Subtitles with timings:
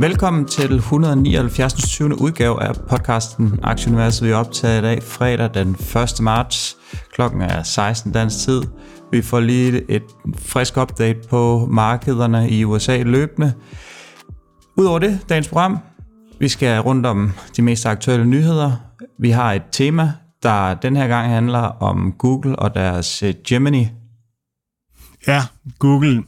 [0.00, 1.74] Velkommen til 179.
[1.74, 2.20] 20.
[2.20, 4.26] udgave af podcasten Aktieuniverset.
[4.26, 6.20] Vi er optaget i dag fredag den 1.
[6.20, 6.76] marts.
[7.12, 8.62] Klokken er 16 dansk tid.
[9.10, 10.02] Vi får lige et
[10.38, 13.52] frisk update på markederne i USA løbende.
[14.76, 15.78] Udover det, dagens program,
[16.38, 18.72] vi skal rundt om de mest aktuelle nyheder.
[19.18, 20.12] Vi har et tema,
[20.42, 23.88] der den her gang handler om Google og deres øh, Gemini.
[25.26, 25.42] Ja,
[25.78, 26.22] Google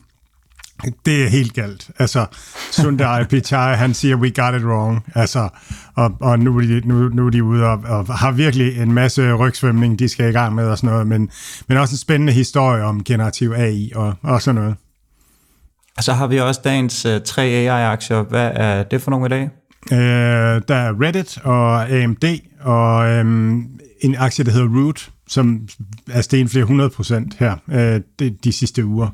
[1.07, 1.91] det er helt galt.
[1.99, 2.27] Altså,
[2.71, 5.05] Sundar Pichai, han siger, we got it wrong.
[5.15, 5.49] Altså,
[5.95, 8.93] og, og nu, er de, nu, nu er de ude og, og har virkelig en
[8.93, 11.31] masse rygsvømning, de skal i gang med og sådan noget, men,
[11.69, 14.77] men også en spændende historie om generativ AI og, og sådan noget.
[16.01, 18.23] Så har vi også dagens uh, tre AI-aktier.
[18.23, 19.51] Hvad er det for nogle i dag?
[19.93, 22.25] Uh, der er Reddit og AMD
[22.61, 23.67] og um,
[24.01, 25.69] en aktie, der hedder Root, som
[26.11, 29.09] er steget flere hundrede procent her uh, de, de sidste uger.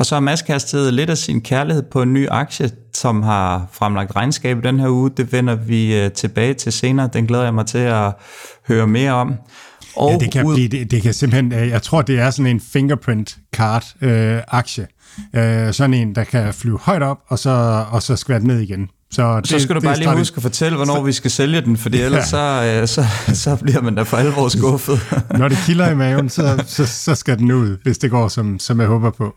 [0.00, 3.68] Og så har Mads kastet lidt af sin kærlighed på en ny aktie, som har
[3.72, 5.10] fremlagt regnskab i den her uge.
[5.10, 7.10] Det vender vi øh, tilbage til senere.
[7.12, 8.12] Den glæder jeg mig til at
[8.68, 9.34] høre mere om.
[9.96, 10.54] Og ja, det kan, ud...
[10.54, 14.40] blive, det, det kan simpelthen, øh, jeg tror, det er sådan en fingerprint card øh,
[14.48, 14.86] aktie.
[15.34, 18.88] Øh, sådan en, der kan flyve højt op, og så, og så skvært ned igen.
[19.12, 21.76] Så, det, så skal du bare lige huske at fortælle, hvornår vi skal sælge den,
[21.76, 22.80] for ellers ja.
[22.80, 25.00] så, øh, så, så bliver man da for alvor skuffet.
[25.38, 28.58] Når det kilder i maven, så, så, så skal den ud, hvis det går, som,
[28.58, 29.34] som jeg håber på.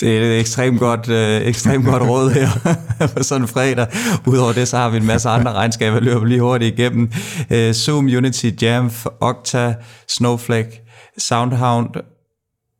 [0.00, 2.48] Det er et ekstremt godt, øh, ekstremt godt råd her
[3.16, 3.86] på sådan en fredag.
[4.26, 7.12] Udover det, så har vi en masse andre regnskaber, jeg løber lige hurtigt igennem.
[7.50, 9.74] Øh, Zoom, Unity, Jamf, Okta,
[10.08, 10.82] Snowflake,
[11.18, 11.88] Soundhound,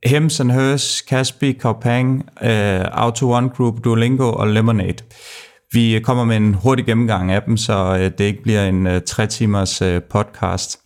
[0.05, 2.49] Hems Hers, Caspi, Kaupang, uh,
[2.93, 5.03] Auto One Group, Duolingo og Lemonade.
[5.77, 9.03] Vi kommer med en hurtig gennemgang af dem, så øh, det ikke bliver en øh,
[9.07, 10.79] tre timers øh, podcast.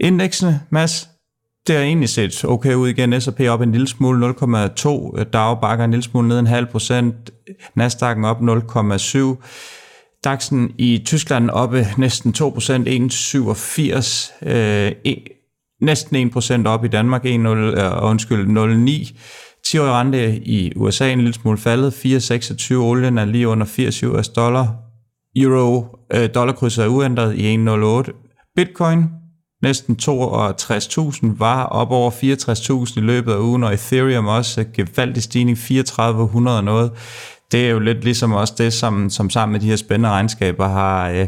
[0.00, 1.08] Indeksene, Mads,
[1.66, 3.20] det har egentlig set okay ud igen.
[3.20, 5.24] S&P op en lille smule, 0,2.
[5.24, 7.14] Dow bakker en lille smule ned en halv procent.
[7.74, 9.18] Nasdaq'en op 0,7.
[10.26, 14.48] DAX'en i Tyskland oppe næsten 2 procent, 1,87.
[14.48, 14.92] Øh,
[15.80, 19.14] næsten 1% op i Danmark, 1, 0, øh, undskyld, 0,9.
[19.66, 24.28] 10-årig rente i USA en lille smule faldet, 4,26, olien er lige under 80 US
[24.28, 24.74] dollar,
[25.36, 29.04] euro, øh, dollarkrydset er uændret i 1,08, bitcoin
[29.62, 35.58] næsten 62.000, var op over 64.000 i løbet af ugen, og Ethereum også gevaldig stigning,
[35.58, 36.92] 3400 noget.
[37.52, 40.68] Det er jo lidt ligesom også det, som, som sammen med de her spændende regnskaber
[40.68, 41.26] har, øh,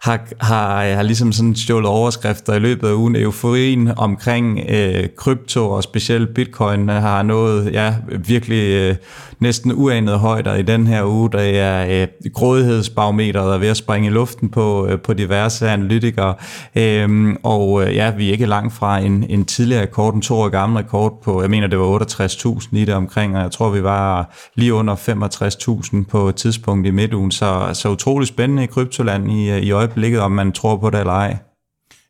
[0.00, 3.16] har, har, øh, har ligesom sådan stjålet overskrifter i løbet af ugen.
[3.16, 8.96] Euforien omkring øh, krypto og specielt bitcoin har nået ja, virkelig øh,
[9.40, 11.30] næsten uanede højder i den her uge.
[11.32, 16.34] Der er øh, grådighedsbarometeret er ved at springe i luften på, øh, på diverse analytikere.
[16.76, 20.34] Øh, og øh, ja, vi er ikke langt fra en, en tidligere rekord, en to
[20.34, 23.70] år gammel rekord på, jeg mener det var 68.000 i det omkring, og jeg tror
[23.70, 27.30] vi var lige under 65.000 på et tidspunkt i midtugen.
[27.30, 30.90] Så, så utrolig spændende i kryptoland i, øh, i øjeblikket øjeblikket, om man tror på
[30.90, 31.36] det eller ej.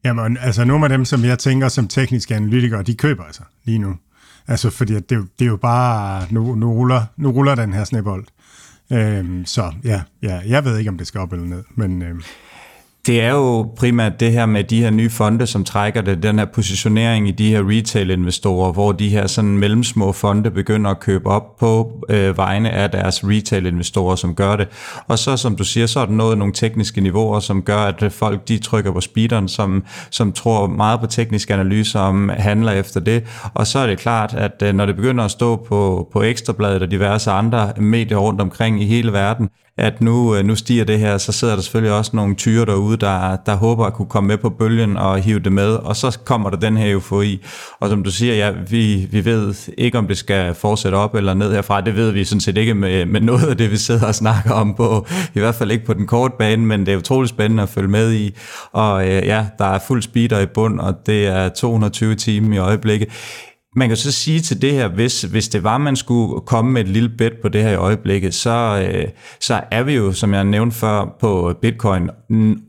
[0.04, 3.78] Jamen, altså nogle af dem, som jeg tænker som tekniske analytikere, de køber altså lige
[3.78, 3.96] nu.
[4.48, 8.24] Altså, fordi det, det er jo bare, nu, nu, ruller, nu ruller den her snebold.
[8.92, 12.02] Øhm, så ja, ja, jeg ved ikke, om det skal op eller ned, men...
[12.02, 12.22] Øhm,
[13.06, 16.38] det er jo primært det her med de her nye fonde, som trækker det, den
[16.38, 21.26] her positionering i de her retail-investorer, hvor de her sådan mellemsmå fonde begynder at købe
[21.26, 24.68] op på øh, vegne af deres retail-investorer, som gør det.
[25.08, 28.12] Og så, som du siger, så er der noget nogle tekniske niveauer, som gør, at
[28.12, 33.00] folk de trykker på speederen, som, som tror meget på tekniske analyser, om handler efter
[33.00, 33.24] det.
[33.54, 36.82] Og så er det klart, at øh, når det begynder at stå på, på Ekstrabladet
[36.82, 39.48] og diverse andre medier rundt omkring i hele verden,
[39.80, 42.96] at nu, øh, nu stiger det her, så sidder der selvfølgelig også nogle tyre derude,
[42.96, 46.18] der, der håber at kunne komme med på bølgen og hive det med, og så
[46.24, 47.44] kommer der den her eufori.
[47.80, 51.34] Og som du siger, ja, vi, vi ved ikke, om det skal fortsætte op eller
[51.34, 51.80] ned herfra.
[51.80, 54.52] Det ved vi sådan set ikke med, med noget af det, vi sidder og snakker
[54.52, 57.62] om på, i hvert fald ikke på den korte bane, men det er utroligt spændende
[57.62, 58.36] at følge med i.
[58.72, 62.58] Og øh, ja, der er fuld speeder i bund, og det er 220 timer i
[62.58, 63.08] øjeblikket
[63.76, 66.80] man kan så sige til det her, hvis, hvis det var, man skulle komme med
[66.80, 69.08] et lille bet på det her i øjeblikket, så, øh,
[69.40, 72.10] så er vi jo, som jeg nævnte før, på Bitcoin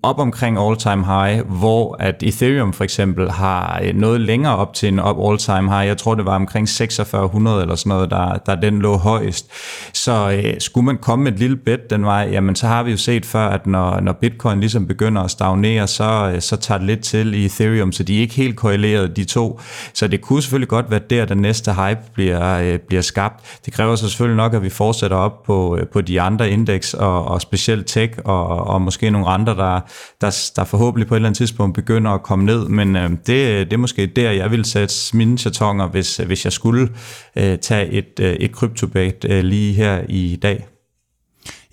[0.03, 4.89] op omkring all-time high, hvor at Ethereum for eksempel har øh, noget længere op til
[4.89, 5.88] en op all-time high.
[5.88, 9.51] Jeg tror, det var omkring 4600 eller sådan noget, der, der den lå højst.
[9.94, 12.92] Så øh, skulle man komme med et lille bet den vej, jamen så har vi
[12.92, 16.77] jo set før, at når, når Bitcoin ligesom begynder at stagnere, så, øh, så tager
[16.77, 19.59] det lidt til i Ethereum, så de er ikke helt korreleret, de to.
[19.94, 23.59] Så det kunne selvfølgelig godt være der, den næste hype bliver, øh, bliver skabt.
[23.65, 26.93] Det kræver så selvfølgelig nok, at vi fortsætter op på, øh, på de andre indeks,
[26.93, 29.79] og, og specielt tech, og, og måske nogle andre, der,
[30.21, 32.67] der, der forhåbentlig på et eller andet tidspunkt begynder at komme ned.
[32.67, 36.45] Men øh, det, det er måske der, jeg vil sætte mine chatonger, hvis, øh, hvis
[36.45, 36.89] jeg skulle
[37.35, 40.67] øh, tage et, øh, et kryptobait øh, lige her i dag.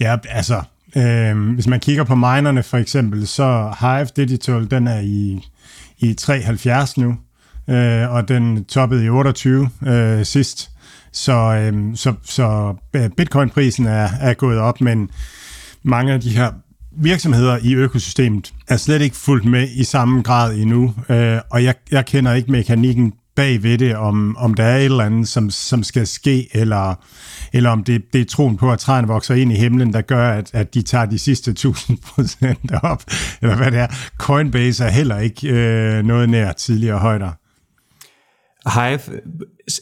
[0.00, 0.62] Ja, altså,
[0.96, 5.44] øh, hvis man kigger på minerne for eksempel, så Hive Digital, den er i,
[5.98, 7.16] i 3,70 nu
[7.68, 10.70] øh, og den toppede i 28 øh, sidst.
[11.12, 15.10] Så, øh, så, så øh, bitcoin-prisen er, er gået op, men
[15.82, 16.50] mange af de her
[17.02, 21.74] virksomheder i økosystemet er slet ikke fuldt med i samme grad endnu, øh, og jeg,
[21.90, 25.50] jeg kender ikke mekanikken bag ved det, om, om der er et eller andet, som,
[25.50, 26.94] som skal ske, eller,
[27.52, 30.30] eller om det, det er troen på, at træerne vokser ind i himlen, der gør,
[30.30, 33.02] at, at de tager de sidste 1000 procent op,
[33.42, 33.86] eller hvad det er.
[34.18, 37.30] Coinbase er heller ikke øh, noget nær tidligere højder.
[38.66, 39.00] Hive,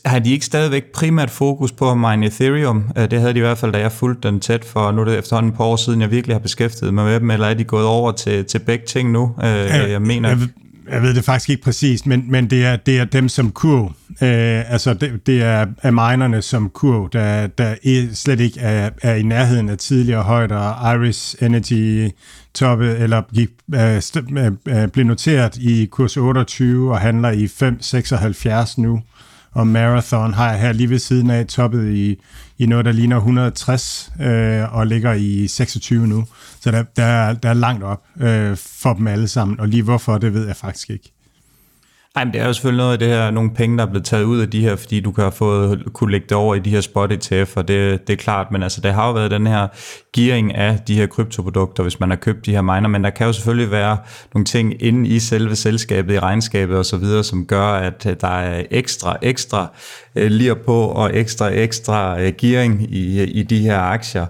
[0.04, 2.84] har de ikke stadigvæk primært fokus på at mine Ethereum?
[2.98, 5.04] Øh, det havde de i hvert fald, da jeg fulgte den tæt for, nu er
[5.04, 7.54] det efterhånden et par år siden, jeg virkelig har beskæftiget mig med dem, eller er
[7.54, 9.34] de gået over til, til begge ting nu?
[9.42, 10.28] Øh, jeg, jeg mener...
[10.28, 10.38] Jeg,
[10.90, 13.92] jeg ved det faktisk ikke præcist, men, men det, er, det er dem som kurv.
[14.08, 17.74] Øh, altså det, det er, er minerne som kurv, der, der
[18.14, 20.92] slet ikke er, er i nærheden af tidligere højder.
[20.94, 22.10] Iris Energy
[22.54, 24.02] toppe, eller gik, øh,
[24.44, 29.02] øh, øh, blev noteret i kurs 28 og handler i 5,76 nu.
[29.52, 32.20] Og Marathon har jeg her lige ved siden af toppet i,
[32.58, 36.24] i noget, der ligner 160 øh, og ligger i 26 nu.
[36.60, 39.82] Så der, der, er, der er langt op øh, for dem alle sammen, og lige
[39.82, 41.12] hvorfor, det ved jeg faktisk ikke.
[42.16, 44.04] Ej, men det er jo selvfølgelig noget af det her, nogle penge, der er blevet
[44.04, 46.58] taget ud af de her, fordi du kan have fået, kunne lægge det over i
[46.58, 49.30] de her spot ETF, og det, det er klart, men altså, der har jo været
[49.30, 49.68] den her
[50.16, 53.26] gearing af de her kryptoprodukter, hvis man har købt de her miner, men der kan
[53.26, 53.98] jo selvfølgelig være
[54.34, 58.16] nogle ting inde i selve selskabet, i regnskabet og så videre, som gør, at øh,
[58.20, 59.72] der er ekstra, ekstra
[60.16, 64.26] øh, lir på og ekstra, ekstra øh, gearing i, i de her aktier.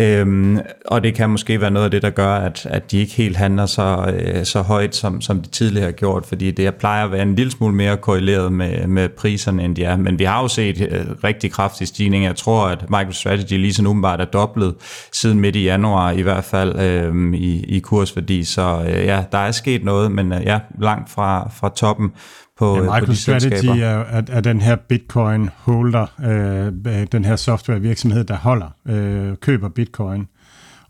[0.00, 3.12] Øhm, og det kan måske være noget af det, der gør, at, at de ikke
[3.12, 7.04] helt handler så, øh, så højt, som, som de tidligere har gjort, fordi det plejer
[7.04, 9.96] at være en lille smule mere korreleret med, med priserne, end de er.
[9.96, 12.24] Men vi har jo set øh, rigtig kraftig stigning.
[12.24, 14.74] Jeg tror, at MicroStrategy lige så umiddelbart er dobblet
[15.12, 18.44] siden midt i januar, i hvert fald øh, i, i kursværdi.
[18.44, 22.12] Så øh, ja, der er sket noget, men øh, ja, langt fra, fra toppen
[22.58, 27.36] på, ja, MicroStrategy på de er, er, er den her bitcoin holder, øh, den her
[27.36, 30.28] software virksomhed, der holder, øh, køber bitcoin.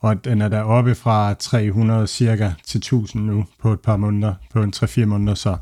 [0.01, 4.35] Og den er der oppe fra 300 cirka til 1000 nu på et par måneder,
[4.53, 5.57] på en 3-4 måneder, så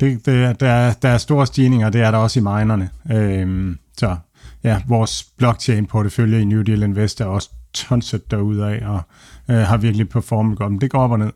[0.00, 2.90] det, det, der, er, der er store stigninger, det er der også i minerne.
[3.12, 4.16] Øh, så
[4.64, 9.00] ja, vores blockchain-portefølje i New Deal Invest er også tonset derude af, og
[9.50, 11.30] øh, har virkelig performet godt, men det går op og ned.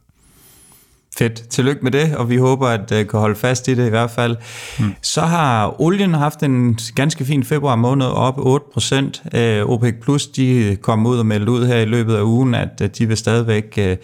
[1.18, 1.48] Fedt.
[1.48, 4.10] Tillykke med det, og vi håber, at det kan holde fast i det i hvert
[4.10, 4.36] fald.
[4.78, 4.94] Mm.
[5.02, 9.38] Så har olien haft en ganske fin februar måned op 8%.
[9.38, 12.98] Øh, OPEC Plus de kom ud og meldte ud her i løbet af ugen, at
[12.98, 13.96] de vil stadigvæk øh,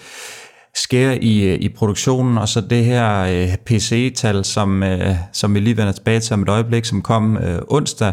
[0.76, 4.84] skære i, i produktionen, og så det her øh, PCE-tal, som,
[5.32, 7.38] som vi lige vender tilbage til om et øjeblik, som kom
[7.68, 8.12] onsdag,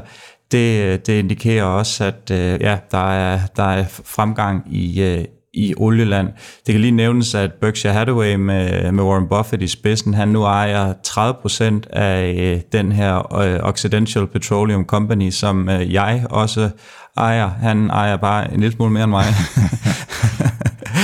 [0.51, 5.73] det, det indikerer også, at øh, ja, der, er, der er fremgang i, øh, i
[5.77, 6.27] olieland.
[6.65, 10.43] Det kan lige nævnes, at Berkshire Hathaway med, med Warren Buffett i spidsen, han nu
[10.43, 16.69] ejer 30% af øh, den her øh, Occidental Petroleum Company, som øh, jeg også
[17.17, 17.49] ejer.
[17.49, 19.25] Han ejer bare en lille smule mere end mig.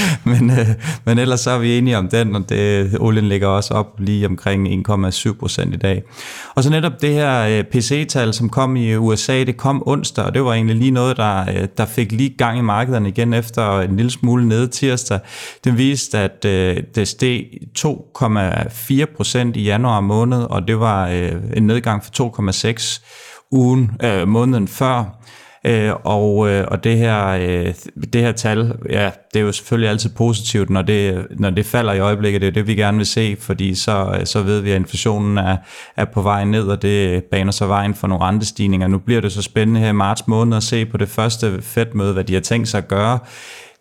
[0.32, 0.68] men, øh,
[1.06, 4.26] men ellers så er vi enige om den, og det, olien ligger også op lige
[4.26, 6.04] omkring 1,7 procent i dag.
[6.56, 10.34] Og så netop det her øh, PC-tal, som kom i USA, det kom onsdag, og
[10.34, 13.80] det var egentlig lige noget, der, øh, der fik lige gang i markederne igen efter
[13.80, 15.20] en lille smule nede tirsdag.
[15.64, 17.46] Den viste, at øh, det steg
[17.80, 22.12] 2,4 procent i januar måned, og det var øh, en nedgang for
[22.52, 23.04] 2,6
[23.52, 25.18] ugen, øh, måneden før.
[25.66, 27.74] Øh, og, øh, og det her, øh,
[28.14, 31.94] det her tal, ja, det er jo selvfølgelig altid positivt, når det, når det falder
[31.94, 32.42] i øjeblikket.
[32.42, 35.58] Det er det, vi gerne vil se, fordi så, så ved vi, at inflationen er,
[35.96, 38.88] er på vej ned, og det baner så vejen for nogle rentestigninger.
[38.88, 42.14] Nu bliver det så spændende her i marts måned at se på det første Fed-møde,
[42.14, 43.20] hvad de har tænkt sig at gøre.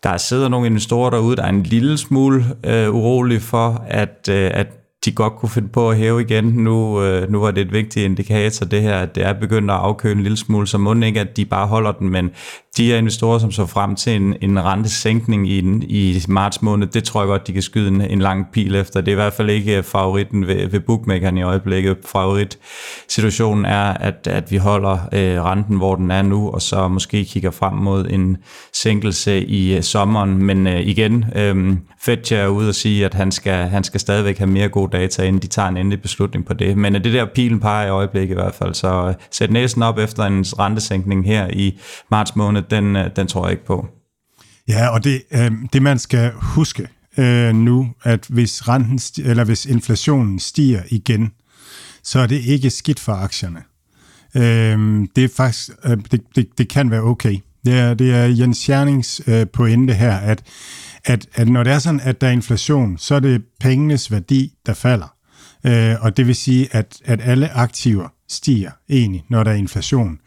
[0.03, 4.51] Der sidder nogle investorer derude, der er en lille smule øh, urolig for, at, øh,
[4.53, 4.67] at
[5.05, 6.43] de godt kunne finde på at hæve igen.
[6.43, 9.77] Nu, øh, nu var det et vigtigt indikator, det her, at det er begyndt at
[9.77, 12.31] afkøle en lille smule, så må ikke, at de bare holder den, men
[12.77, 17.03] de her investorer, som så frem til en, en rentesænkning i, i marts måned, det
[17.03, 19.01] tror jeg godt, de kan skyde en, en lang pil efter.
[19.01, 21.97] Det er i hvert fald ikke øh, favoritten ved, ved bookmakeren i øjeblikket.
[22.05, 27.25] Favoritsituationen er, at, at vi holder øh, renten, hvor den er nu, og så måske
[27.25, 28.37] kigger frem mod en
[28.73, 30.43] sænkelse i øh, sommeren.
[30.43, 34.37] Men øh, igen, øh, Fed er ude og sige, at han skal, han skal stadigvæk
[34.37, 36.77] have mere god data, inden de tager en endelig beslutning på det.
[36.77, 39.83] Men øh, det der pilen peger i øjeblikket i hvert fald, så øh, sæt næsen
[39.83, 41.79] op efter en rentesænkning her i
[42.11, 43.87] marts måned, den, øh, den tror jeg ikke på.
[44.67, 49.43] Ja, og det, øh, det man skal huske øh, nu, at hvis renten sti- eller
[49.43, 51.31] hvis inflationen stiger igen,
[52.03, 53.63] så er det ikke skidt for aktierne.
[54.35, 57.37] Øh, det er faktisk øh, det, det, det kan være okay.
[57.65, 60.43] Det er, det er Jens Jernings øh, pointe her, at,
[61.07, 64.53] at, at når det er sådan, at der er inflation, så er det pengenes værdi,
[64.65, 65.13] der falder.
[65.65, 70.19] Øh, og det vil sige, at, at alle aktiver stiger egentlig, når der er inflation.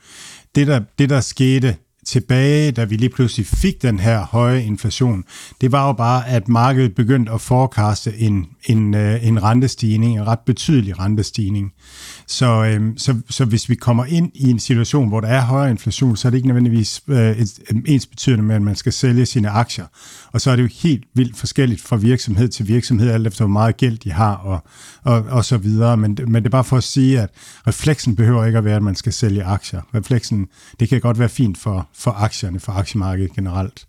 [0.55, 5.25] Det der, det, der skete tilbage, da vi lige pludselig fik den her høje inflation,
[5.61, 10.27] det var jo bare, at markedet begyndte at forekaste en, en, øh, en rentestigning, en
[10.27, 11.73] ret betydelig rentestigning.
[12.31, 15.71] Så, øh, så, så hvis vi kommer ind i en situation, hvor der er højere
[15.71, 19.27] inflation, så er det ikke nødvendigvis øh, et, ens betydende med, at man skal sælge
[19.27, 19.87] sine aktier.
[20.33, 23.53] Og så er det jo helt vildt forskelligt fra virksomhed til virksomhed, alt efter hvor
[23.53, 24.65] meget gæld de har og,
[25.05, 25.97] og, og så videre.
[25.97, 27.31] Men, men det er bare for at sige, at
[27.67, 29.81] refleksen behøver ikke at være, at man skal sælge aktier.
[29.95, 30.47] Refleksen,
[30.81, 33.87] det kan godt være fint for, for aktierne, for aktiemarkedet generelt.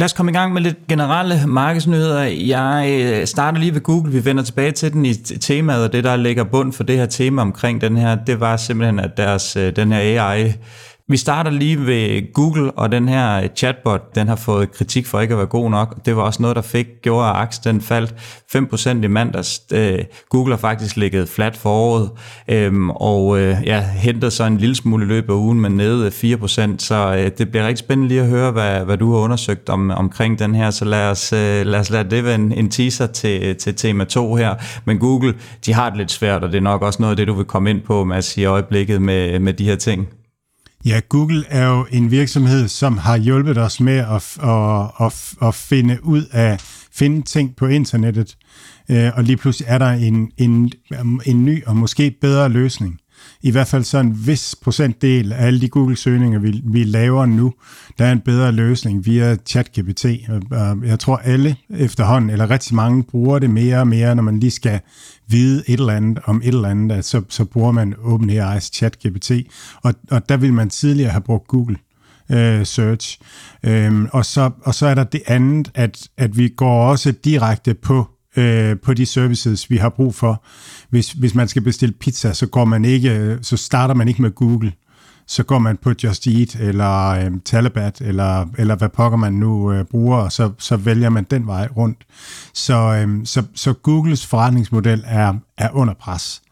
[0.00, 2.22] Lad os komme i gang med lidt generelle markedsnyheder.
[2.22, 4.12] Jeg øh, starter lige ved Google.
[4.12, 7.06] Vi vender tilbage til den i temaet, og det, der ligger bund for det her
[7.06, 10.52] tema omkring den her, det var simpelthen, at deres, øh, den her AI
[11.10, 15.20] vi starter lige ved Google, og den her øh, chatbot, den har fået kritik for
[15.20, 16.06] ikke at være god nok.
[16.06, 18.14] Det var også noget, der fik, gjorde, at aktien den faldt
[18.56, 19.62] 5% i mandags.
[19.72, 19.98] Øh,
[20.28, 22.10] Google har faktisk ligget flat for året,
[22.48, 26.08] øhm, og øh, ja, hentet så en lille smule i løbet af ugen, men nede
[26.08, 26.12] 4%,
[26.78, 29.90] så øh, det bliver rigtig spændende lige at høre, hvad, hvad du har undersøgt om,
[29.90, 33.06] omkring den her, så lad os, øh, lad os lade det være en, en teaser
[33.06, 34.54] til, til tema 2 her.
[34.84, 35.34] Men Google,
[35.66, 37.44] de har det lidt svært, og det er nok også noget af det, du vil
[37.44, 40.08] komme ind på, Mads, i øjeblikket med, med de her ting.
[40.84, 45.54] Ja, Google er jo en virksomhed, som har hjulpet os med at, at, at, at
[45.54, 46.58] finde ud af
[46.92, 48.36] finde ting på internettet,
[48.90, 50.72] øh, og lige pludselig er der en, en,
[51.26, 53.00] en ny og måske bedre løsning
[53.42, 57.52] i hvert fald så en vis procentdel af alle de Google-søgninger, vi, vi laver nu,
[57.98, 60.04] der er en bedre løsning via ChatGPT.
[60.04, 60.18] Øh,
[60.84, 64.50] jeg tror alle efterhånden, eller rigtig mange, bruger det mere og mere, når man lige
[64.50, 64.80] skal
[65.28, 69.30] vide et eller andet om et eller andet, så, så bruger man OpenAI's ChatGPT.
[69.82, 71.76] Og, og der vil man tidligere have brugt Google
[72.30, 73.18] øh, search.
[73.62, 77.74] Øhm, og, så, og så er der det andet, at, at vi går også direkte
[77.74, 80.44] på øh, på de services, vi har brug for.
[80.90, 84.22] Hvis, hvis man skal bestille pizza, så går man ikke, øh, så starter man ikke
[84.22, 84.72] med Google.
[85.26, 89.72] Så går man på Just Eat eller øh, Talabat, eller, eller hvad pokker man nu
[89.72, 91.98] øh, bruger, og så, så vælger man den vej rundt.
[92.54, 96.42] Så, øh, så, så Googles forretningsmodel er, er under pres.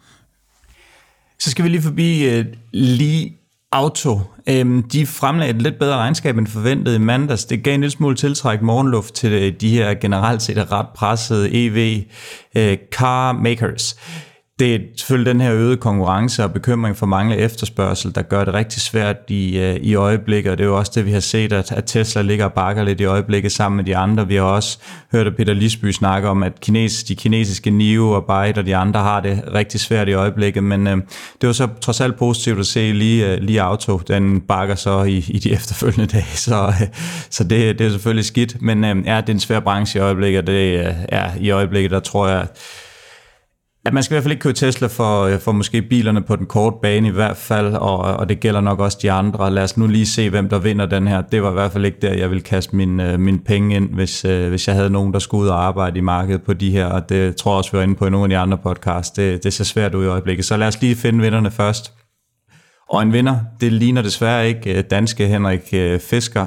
[1.38, 3.37] Så skal vi lige forbi øh, lige
[3.72, 7.44] Auto, øhm, de fremlagde et lidt bedre regnskab end forventet i mandags.
[7.44, 11.48] Det gav en lille smule tiltræk morgenluft til øh, de her generelt set ret pressede
[11.52, 12.02] EV
[12.56, 13.96] øh, car makers
[14.58, 18.54] det er selvfølgelig den her øgede konkurrence og bekymring for manglende efterspørgsel, der gør det
[18.54, 21.52] rigtig svært i, øh, i øjeblikket, og det er jo også det, vi har set,
[21.52, 24.28] at, at Tesla ligger og bakker lidt i øjeblikket sammen med de andre.
[24.28, 24.78] Vi har også
[25.12, 28.76] hørt at Peter Lisby snakke om, at kines, de kinesiske NIO og Byte og de
[28.76, 30.96] andre har det rigtig svært i øjeblikket, men øh,
[31.40, 35.02] det var så trods alt positivt at se lige, øh, lige Auto, den bakker så
[35.02, 36.86] i, i de efterfølgende dage, så, øh,
[37.30, 40.02] så det, det er selvfølgelig skidt, men øh, ja, det er en svær branche i
[40.02, 42.46] øjeblikket, og det øh, er i øjeblikket, der tror jeg,
[43.88, 46.36] at man skal i hvert fald ikke købe Tesla for, øh, for måske bilerne på
[46.36, 49.50] den korte bane i hvert fald, og, og det gælder nok også de andre.
[49.50, 51.20] Lad os nu lige se, hvem der vinder den her.
[51.20, 53.94] Det var i hvert fald ikke der, jeg ville kaste min, øh, min penge ind,
[53.94, 56.70] hvis, øh, hvis jeg havde nogen, der skulle ud og arbejde i markedet på de
[56.70, 58.58] her, og det tror jeg også, vi var inde på i nogle af de andre
[58.58, 59.10] podcasts.
[59.10, 60.44] Det, det ser svært ud i øjeblikket.
[60.44, 61.92] Så lad os lige finde vinderne først.
[62.90, 66.46] Og en vinder, det ligner desværre ikke øh, danske Henrik øh, Fisker.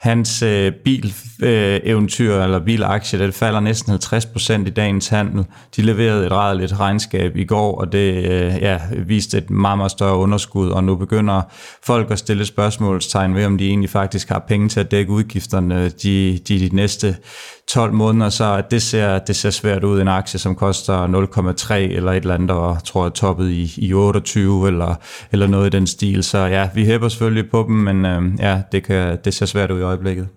[0.00, 5.44] Hans øh, bileventyr øh, eller bilaktie, det falder næsten 50% i dagens handel.
[5.76, 9.90] De leverede et rædeligt regnskab i går, og det øh, ja, viste et meget, meget
[9.90, 11.42] større underskud, og nu begynder
[11.82, 15.88] folk at stille spørgsmålstegn ved, om de egentlig faktisk har penge til at dække udgifterne
[15.88, 17.16] de, de, de næste
[17.68, 20.00] 12 måneder, så det ser, det ser svært ud.
[20.00, 23.92] En aktie, som koster 0,3 eller et eller andet, og tror jeg toppet i, i
[23.92, 24.94] 28 eller,
[25.32, 26.24] eller noget i den stil.
[26.24, 29.70] Så ja, vi hæpper selvfølgelig på dem, men øh, ja, det, kan, det ser svært
[29.70, 30.28] ud i øjeblikket.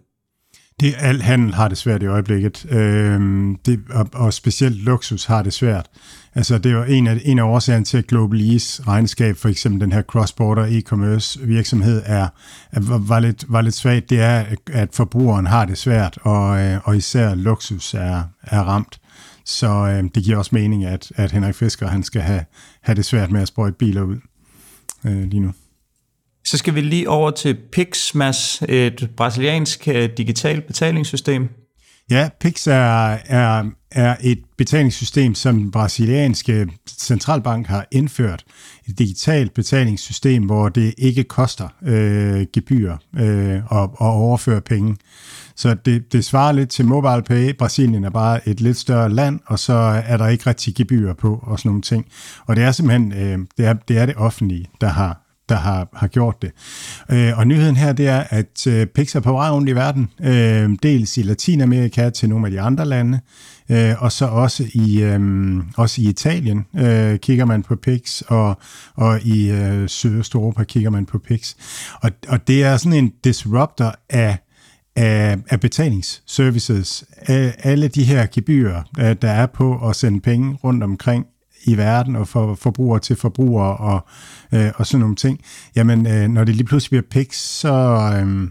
[0.79, 3.19] Det, al handel har det svært i øjeblikket, øh,
[3.65, 5.85] det, og, og specielt luksus har det svært.
[6.35, 9.81] Altså, det var en af, en af årsagerne til, at Global Ease regnskab, for eksempel
[9.81, 12.27] den her cross-border e-commerce virksomhed, er,
[12.71, 14.09] er, var, lidt, var lidt svagt.
[14.09, 18.99] Det er, at forbrugeren har det svært, og, øh, og især luksus er, er ramt.
[19.45, 22.45] Så øh, det giver også mening, at, at Henrik Fisker han skal have,
[22.81, 24.17] have det svært med at sprøjte biler ud
[25.05, 25.53] øh, lige nu.
[26.45, 31.49] Så skal vi lige over til Pixmas, et brasiliansk øh, digitalt betalingssystem.
[32.11, 38.43] Ja, Pix er, er, er et betalingssystem, som den brasilianske centralbank har indført.
[38.87, 44.97] Et digitalt betalingssystem, hvor det ikke koster øh, gebyr øh, at, at overføre penge.
[45.55, 47.55] Så det, det svarer lidt til MobilePay.
[47.57, 51.39] Brasilien er bare et lidt større land, og så er der ikke rigtig gebyr på
[51.43, 52.05] og sådan nogle ting.
[52.45, 55.87] Og det er simpelthen øh, det, er, det er det offentlige, der har der har,
[55.93, 56.51] har gjort det.
[57.11, 60.09] Øh, og nyheden her, det er, at øh, Pix er på vej rundt i verden,
[60.21, 63.19] øh, dels i Latinamerika til nogle af de andre lande,
[63.69, 65.19] øh, og så også i, øh,
[65.77, 68.57] også i Italien øh, kigger man på Pix, og,
[68.95, 71.53] og i øh, Sydøsteuropa kigger man på Pix.
[72.01, 74.37] Og, og det er sådan en disruptor af
[74.95, 77.03] af, af betalingsservices.
[77.63, 81.25] Alle de her gebyrer, øh, der er på at sende penge rundt omkring
[81.63, 84.05] i verden og for forbrugere til forbrugere og,
[84.53, 85.39] øh, og sådan nogle ting.
[85.75, 87.73] Jamen, øh, når det lige pludselig bliver PIX, så,
[88.15, 88.47] øh,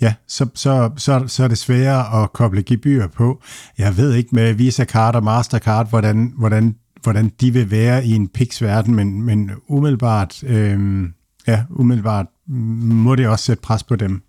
[0.00, 3.42] ja, så, så, så, så er det sværere at koble gebyr på.
[3.78, 8.28] Jeg ved ikke med Visa-card og Mastercard, hvordan, hvordan, hvordan de vil være i en
[8.28, 11.04] PIX-verden, men, men umiddelbart, øh,
[11.46, 14.22] ja, umiddelbart må det også sætte pres på dem.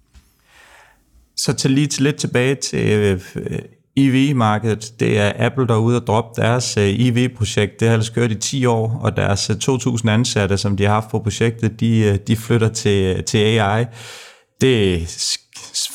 [1.36, 3.60] Så til lige lidt tilbage til øh,
[3.98, 7.80] EV-markedet, det er Apple, der er ude og droppe deres øh, EV-projekt.
[7.80, 10.94] Det har ellers kørt i 10 år, og deres øh, 2.000 ansatte, som de har
[10.94, 13.86] haft på projektet, de, øh, de flytter til, til AI.
[14.62, 15.08] Det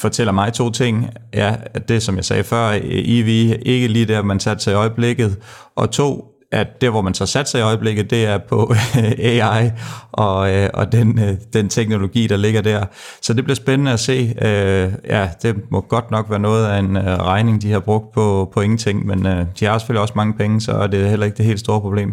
[0.00, 1.10] fortæller mig to ting.
[1.34, 1.56] Ja,
[1.88, 3.28] det som jeg sagde før, EV
[3.62, 5.36] ikke lige der, man satte sig i øjeblikket.
[5.76, 8.74] Og to, at det, hvor man så satser i øjeblikket, det er på
[9.18, 9.70] AI
[10.12, 12.84] og, øh, og den, øh, den teknologi, der ligger der.
[13.22, 14.34] Så det bliver spændende at se.
[14.42, 18.14] Øh, ja, det må godt nok være noget af en øh, regning, de har brugt
[18.14, 21.26] på, på ingenting, men øh, de har selvfølgelig også mange penge, så er det heller
[21.26, 22.12] ikke det helt store problem.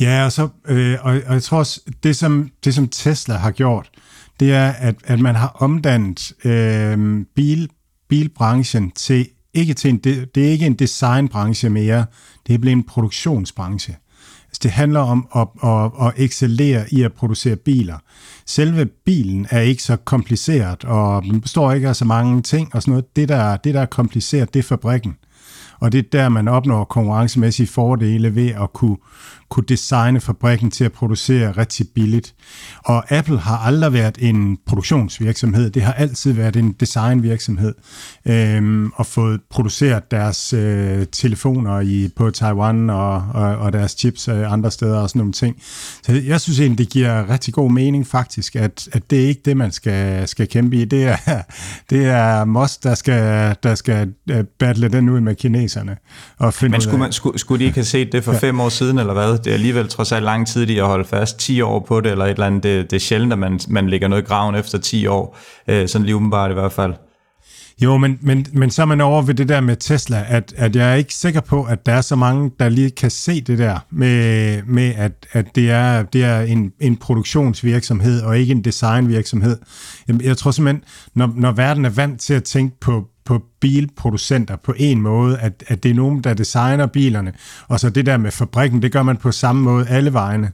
[0.00, 3.50] Ja, og, så, øh, og, og jeg tror også, det som, det som Tesla har
[3.50, 3.90] gjort,
[4.40, 7.68] det er, at, at man har omdannet øh, bil,
[8.08, 12.06] bilbranchen til ikke til en, det, det er ikke en designbranche mere,
[12.46, 13.96] det er blevet en produktionsbranche.
[14.48, 17.98] Altså, det handler om at, at, at excellere i at producere biler.
[18.46, 22.92] Selve bilen er ikke så kompliceret, og består ikke af så mange ting og sådan
[22.92, 23.16] noget.
[23.16, 25.16] Det, der, det, der er kompliceret, det er fabrikken.
[25.80, 28.96] Og det er der, man opnår konkurrencemæssige fordele ved at kunne,
[29.50, 32.34] kunne designe fabrikken til at producere rigtig billigt.
[32.84, 37.74] Og Apple har aldrig været en produktionsvirksomhed, det har altid været en designvirksomhed,
[38.26, 44.28] øhm, og fået produceret deres øh, telefoner i, på Taiwan og, og, og deres chips
[44.28, 45.56] øh, andre steder og sådan nogle ting.
[46.02, 49.42] Så jeg synes egentlig, det giver rigtig god mening faktisk, at, at det er ikke
[49.44, 50.84] det, man skal, skal kæmpe i.
[50.84, 51.16] Det er,
[51.90, 55.96] det er Moss, der skal, der skal øh, battle den ud med kineserne.
[56.38, 58.38] Og finde Men skulle, man, skulle, skulle de ikke have set det for ja.
[58.38, 59.37] fem år siden, eller hvad?
[59.44, 61.38] Det er alligevel trods alt lang tid i at holde fast.
[61.38, 62.62] 10 år på det, eller et eller andet.
[62.62, 65.38] Det, det er sjældent, at man, man lægger noget i graven efter 10 år.
[65.68, 66.94] Øh, sådan lige umiddelbart i hvert fald.
[67.80, 70.76] Jo, men, men, men så er man over ved det der med Tesla, at, at
[70.76, 73.58] jeg er ikke sikker på, at der er så mange, der lige kan se det
[73.58, 78.64] der med, med at, at det er, det er en, en produktionsvirksomhed og ikke en
[78.64, 79.58] designvirksomhed.
[80.08, 84.56] Jeg, jeg tror simpelthen, når, når verden er vant til at tænke på, på bilproducenter
[84.56, 87.32] på en måde, at, at det er nogen, der designer bilerne,
[87.68, 90.52] og så det der med fabrikken, det gør man på samme måde alle vejene.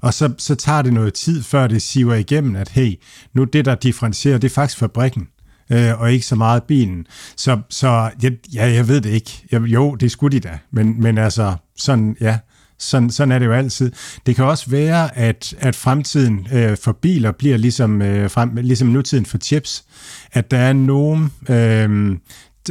[0.00, 2.94] Og så, så tager det noget tid, før det siver igennem, at hey,
[3.34, 5.28] nu det, der differentierer, det er faktisk fabrikken
[5.70, 7.06] øh, og ikke så meget bilen.
[7.36, 9.44] Så, så jeg, ja, jeg ved det ikke.
[9.52, 12.38] Jeg, jo, det skulle de da, men, men altså, sådan, ja,
[12.78, 13.92] sådan, sådan er det jo altid.
[14.26, 18.88] Det kan også være, at, at fremtiden øh, for biler bliver ligesom, øh, frem, ligesom
[18.88, 19.84] nutiden for chips.
[20.32, 22.10] At der er nogen øh,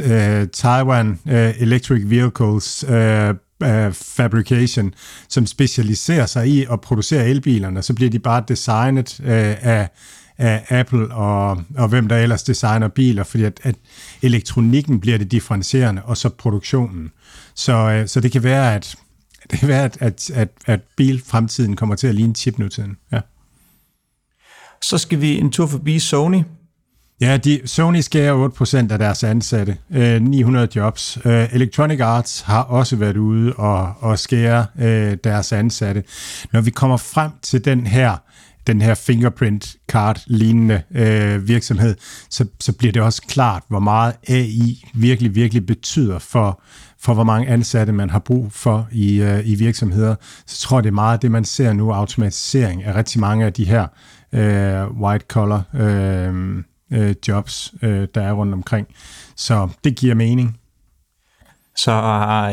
[0.00, 4.94] øh, Taiwan øh, Electric Vehicles øh, øh, fabrication,
[5.28, 9.88] som specialiserer sig i at producere elbilerne, så bliver de bare designet øh, af,
[10.38, 13.74] af Apple og, og hvem der ellers designer biler, fordi at, at
[14.22, 17.10] elektronikken bliver det differentierende, og så produktionen.
[17.54, 18.96] Så, uh, så det kan være, at
[19.50, 22.96] det kan være, at, at, at, at bilfremtiden kommer til at ligne chipnutiden.
[23.12, 23.20] Ja.
[24.82, 26.42] Så skal vi en tur forbi Sony,
[27.20, 28.48] Ja, de, Sony skærer
[28.88, 31.18] 8% af deres ansatte, øh, 900 jobs.
[31.24, 36.04] Øh, Electronic Arts har også været ude og, og skære øh, deres ansatte.
[36.52, 38.16] Når vi kommer frem til den her
[38.66, 41.96] den her fingerprint card lignende øh, virksomhed,
[42.30, 46.62] så, så bliver det også klart, hvor meget AI virkelig, virkelig betyder for,
[46.98, 50.14] for hvor mange ansatte man har brug for i, øh, i virksomheder.
[50.46, 53.52] Så tror jeg, det er meget det, man ser nu, automatisering af rigtig mange af
[53.52, 53.86] de her
[54.32, 58.88] øh, white collar øh, øh, jobs, øh, der er rundt omkring.
[59.36, 60.58] Så det giver mening.
[61.76, 61.92] Så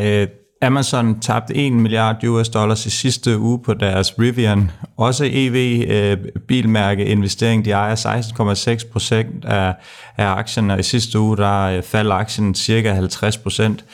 [0.01, 0.27] øh,
[0.65, 4.71] Amazon tabte 1 milliard US dollars i sidste uge på deres Rivian.
[4.97, 7.95] Også EV øh, bilmærke investering, de ejer
[8.79, 9.73] 16,6 procent af,
[10.17, 13.85] af aktien, og i sidste uge der øh, faldt aktien cirka 50 procent.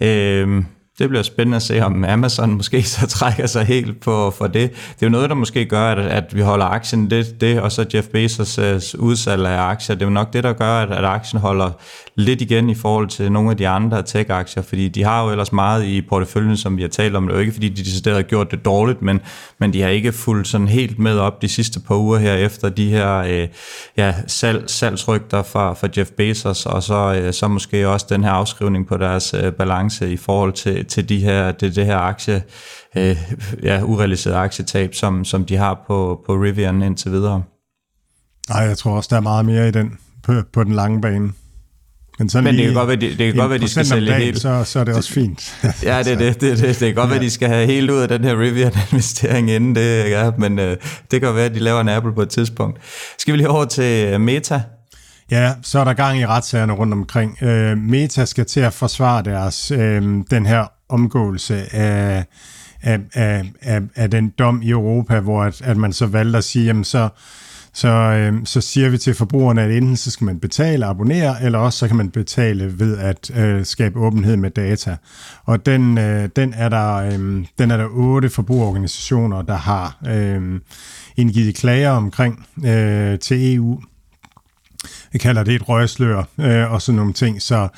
[0.00, 0.62] Øh,
[0.98, 4.70] det bliver spændende at se, om Amazon måske så trækker sig helt på for det.
[4.70, 7.72] Det er jo noget, der måske gør, at, at vi holder aktien det, det, og
[7.72, 9.96] så Jeff Bezos' øh, udsalg af aktier.
[9.96, 11.70] Det er jo nok det, der gør, at, at aktien holder
[12.14, 15.52] lidt igen i forhold til nogle af de andre tech-aktier, fordi de har jo ellers
[15.52, 17.26] meget i porteføljen, som vi har talt om.
[17.26, 19.20] Det er jo ikke, fordi de decideret har gjort det dårligt, men,
[19.58, 22.68] men de har ikke fulgt sådan helt med op de sidste par uger her efter
[22.68, 23.48] de her øh,
[23.96, 28.30] ja, salg, salgsrygter fra, fra Jeff Bezos, og så, øh, så måske også den her
[28.30, 32.42] afskrivning på deres øh, balance i forhold til, til de her, det, det her aktie,
[32.96, 33.16] øh,
[33.62, 37.42] ja, urealiseret aktietab, som, som de har på, på Rivian indtil videre.
[38.48, 41.32] Nej, jeg tror også, der er meget mere i den på, på den lange bane.
[42.18, 44.10] Men, sådan Men det kan godt være, det, det kan godt være, de skal sælge
[44.10, 44.40] dagen, helt.
[44.40, 45.54] Så, så er det også fint.
[45.82, 48.08] ja, det, det, det, det, det kan godt være, de skal have helt ud af
[48.08, 50.76] den her Rivian-investering inden det, ja, men øh,
[51.10, 52.78] det kan være, at de laver en Apple på et tidspunkt.
[53.18, 54.62] Skal vi lige over til øh, Meta?
[55.30, 57.42] Ja, så er der gang i retssagerne rundt omkring.
[57.42, 62.24] Øh, Meta skal til at forsvare deres, øh, den her omgåelse af,
[62.82, 66.44] af, af, af, af den dom i Europa, hvor at, at man så valgte at
[66.44, 67.08] sige, jamen så
[67.78, 71.42] så, øh, så siger vi til forbrugerne, at enten så skal man betale og abonnere,
[71.42, 74.96] eller også så kan man betale ved at øh, skabe åbenhed med data.
[75.44, 80.60] Og den, øh, den, er der, øh, den er der otte forbrugerorganisationer, der har øh,
[81.16, 83.80] indgivet klager omkring øh, til EU.
[85.12, 87.42] Jeg kalder det et røgslør øh, og sådan nogle ting.
[87.42, 87.68] Så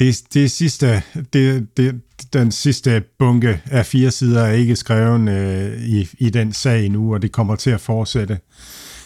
[0.00, 1.02] det, det sidste,
[1.32, 2.00] det, det,
[2.32, 7.14] den sidste bunke af fire sider er ikke skrevet øh, i, i den sag nu,
[7.14, 8.38] og det kommer til at fortsætte.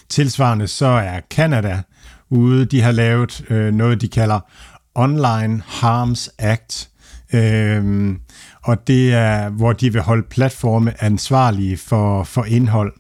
[0.09, 1.83] Tilsvarende så er Canada
[2.31, 4.41] ude, de har lavet øh, noget, de kalder
[4.95, 6.89] Online Harms Act,
[7.35, 8.15] øh,
[8.63, 12.93] og det er, hvor de vil holde platforme ansvarlige for, for indhold.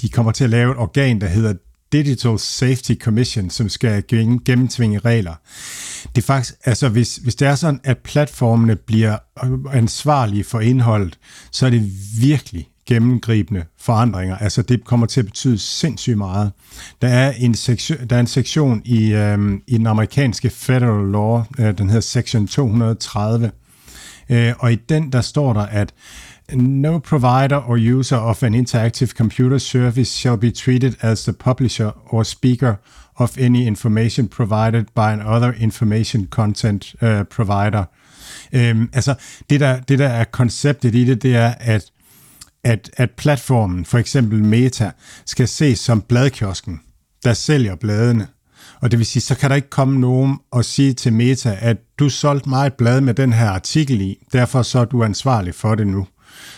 [0.00, 1.54] De kommer til at lave et organ, der hedder
[1.96, 4.04] Digital Safety Commission, som skal
[4.44, 5.34] gennemtvinge regler.
[6.16, 10.60] Det er faktisk, altså hvis, hvis det er sådan, at platformene bliver øh, ansvarlige for
[10.60, 11.18] indholdet,
[11.52, 14.36] så er det virkelig gennemgribende forandringer.
[14.36, 16.52] Altså det kommer til at betyde sindssygt meget.
[17.02, 21.42] Der er en sektion, der er en sektion i, øh, i den amerikanske federal law,
[21.58, 23.50] øh, den hedder section 230,
[24.30, 25.94] øh, og i den der står der, at
[26.54, 31.90] No provider or user of an interactive computer service shall be treated as the publisher
[32.06, 32.74] or speaker
[33.16, 37.84] of any information provided by an other information content uh, provider.
[38.52, 39.14] Øhm, altså,
[39.50, 41.92] det der, det der er konceptet i det, det er, at
[42.64, 44.90] at, at platformen, for eksempel Meta,
[45.26, 46.80] skal ses som bladkiosken,
[47.24, 48.28] der sælger bladene.
[48.80, 51.76] Og det vil sige, så kan der ikke komme nogen og sige til Meta, at
[51.98, 55.54] du solgte mig et blad med den her artikel i, derfor så er du ansvarlig
[55.54, 56.06] for det nu.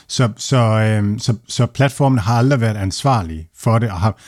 [0.09, 4.19] Så, så, øh, så, så platformen har aldrig været ansvarlig for det, og har,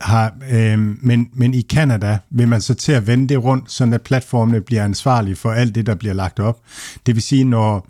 [0.00, 3.90] har, øh, men, men i Canada vil man så til at vende det rundt, så
[3.94, 6.60] at platformene bliver ansvarlige for alt det, der bliver lagt op.
[7.06, 7.86] Det vil sige, når,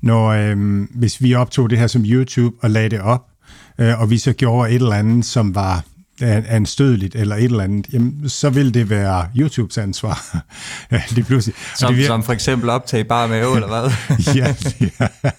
[0.00, 3.26] når øh, hvis vi optog det her som YouTube og lagde det op,
[3.78, 5.84] øh, og vi så gjorde et eller andet, som var
[6.20, 10.44] anstødeligt eller et eller andet, jamen, så vil det være YouTubes ansvar.
[11.16, 11.54] det pludselig.
[11.76, 13.90] Som, det vir- som for eksempel optage bare med eller hvad?
[14.36, 15.08] ja, ja,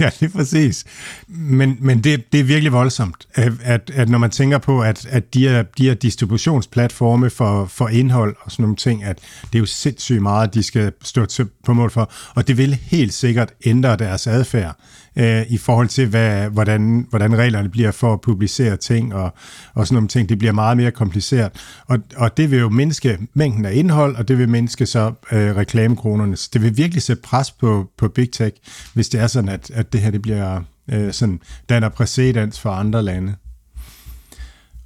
[0.00, 0.84] ja, det er præcis.
[1.28, 5.34] Men, men det, det er virkelig voldsomt, at, at når man tænker på, at, at
[5.34, 9.60] de, er, de er distributionsplatforme for, for indhold og sådan nogle ting, at det er
[9.60, 13.52] jo sindssygt meget, de skal stå til, på mål for, og det vil helt sikkert
[13.64, 14.76] ændre deres adfærd
[15.16, 19.34] øh, i forhold til, hvad, hvordan, hvordan reglerne bliver for at publicere ting og,
[19.74, 20.28] og sådan nogle ting.
[20.28, 21.52] Det bliver meget mere kompliceret.
[21.86, 25.56] Og, og det vil jo mindske mængden af indhold, og det vil mindske så øh,
[25.56, 26.36] reklamekronerne.
[26.36, 28.56] Så det vil virkelig sætte pres på, på Big Tech,
[28.94, 30.60] hvis det er sådan, at, at det her det bliver
[30.92, 33.34] øh, sådan, danner præcedens for andre lande.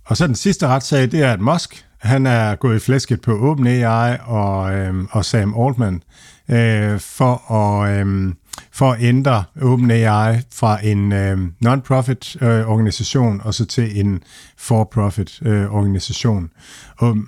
[0.07, 3.51] Og så den sidste retssag, det er, at Musk, han er gået i flæsket på
[3.51, 6.03] OpenAI og, øh, og Sam Altman
[6.51, 8.07] øh, for at...
[8.07, 8.33] Øh,
[8.73, 14.23] for at ændre OpenAI fra en øh, non-profit øh, organisation og så til en
[14.59, 16.51] for-profit øh, organisation.
[16.99, 17.19] Og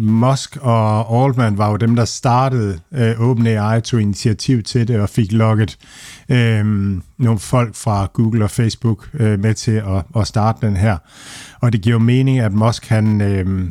[0.00, 5.08] Musk og Altman var jo dem, der startede øh, OpenAI, tog initiativ til det og
[5.08, 5.78] fik lukket
[6.28, 6.64] øh,
[7.18, 10.96] nogle folk fra Google og Facebook øh, med til at, at starte den her.
[11.60, 13.20] Og det giver jo mening, at Musk han...
[13.20, 13.70] Øh,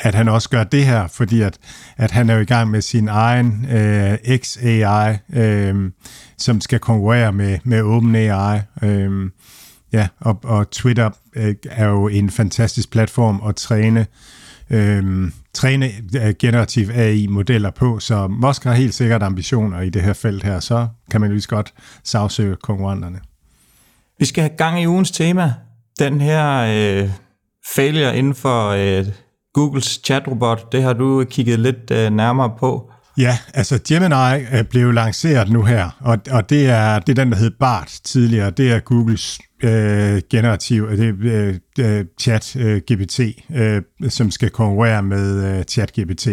[0.00, 1.58] at han også gør det her, fordi at,
[1.96, 5.90] at han er jo i gang med sin egen øh, XAI, øh,
[6.38, 8.60] som skal konkurrere med, med OpenAI.
[8.82, 9.30] Øh,
[9.92, 14.06] ja, og, og Twitter øh, er jo en fantastisk platform at træne
[14.70, 20.12] øh, træne øh, generativ AI-modeller på, så Musk har helt sikkert ambitioner i det her
[20.12, 23.20] felt her, så kan man lige godt sagsøge konkurrenterne.
[24.18, 25.54] Vi skal have gang i ugens tema.
[25.98, 27.10] Den her øh,
[27.74, 29.06] failure inden for øh,
[29.54, 32.90] Googles chatrobot, det har du kigget lidt øh, nærmere på.
[33.18, 37.38] Ja, altså Gemini blev lanceret nu her, og, og det, er, det er den, der
[37.38, 38.50] hed BART tidligere.
[38.50, 43.20] Det er Googles øh, generativ, øh, det øh, øh, chat øh, GPT,
[43.56, 46.28] øh, som skal konkurrere med øh, chat GPT.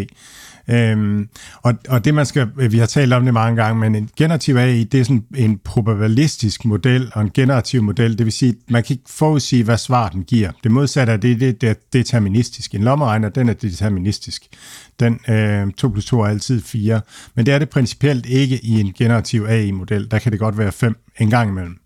[0.70, 1.30] Øhm,
[1.62, 4.10] og, og det man skal, øh, vi har talt om det mange gange, men en
[4.18, 8.56] generativ AI, det er sådan en probabilistisk model, og en generativ model, det vil sige,
[8.70, 10.52] man kan ikke forudsige, hvad svar den giver.
[10.64, 12.76] Det modsatte er det, det, det er deterministisk.
[12.76, 14.44] En lommeregner, den er deterministisk.
[15.00, 17.02] Den øh, 2 plus 2 er altid 4,
[17.36, 20.12] men det er det principielt ikke i en generativ AI-model.
[20.12, 21.78] Der kan det godt være 5 en gang imellem.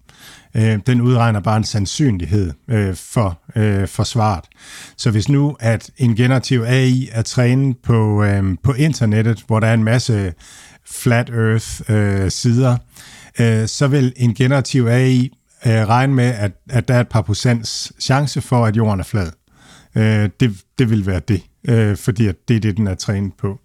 [0.55, 4.45] Øh, den udregner bare en sandsynlighed øh, for, øh, for svaret.
[4.97, 9.67] Så hvis nu, at en generativ AI er trænet på, øh, på internettet, hvor der
[9.67, 10.33] er en masse
[10.85, 12.77] flat earth øh, sider,
[13.39, 15.29] øh, så vil en generativ AI
[15.65, 19.03] øh, regne med, at, at der er et par procents chance for, at jorden er
[19.03, 19.31] flad.
[19.95, 23.33] Øh, det, det vil være det, øh, fordi at det er det, den er trænet
[23.33, 23.59] på.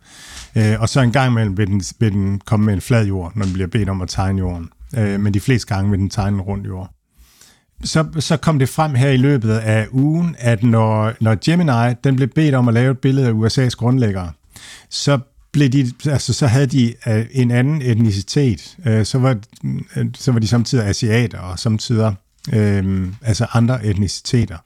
[0.57, 3.33] Øh, og så en gang imellem vil den, vil den komme med en flad jord,
[3.35, 6.11] når den bliver bedt om at tegne jorden øh, men de fleste gange vil den
[6.11, 6.91] tegne rundt jord.
[7.85, 12.17] Så, så kom det frem her i løbet af ugen, at når, når Gemini den
[12.17, 14.33] blev bedt om at lave et billede af USA's grundlæggere,
[14.91, 15.19] så
[15.53, 18.77] blev de, altså, så havde de øh, en anden etnicitet.
[18.87, 19.37] Øh, så, var,
[19.97, 22.07] øh, så var de samtidig asiater og samtidig
[22.53, 24.59] uh, altså andre etniciteter.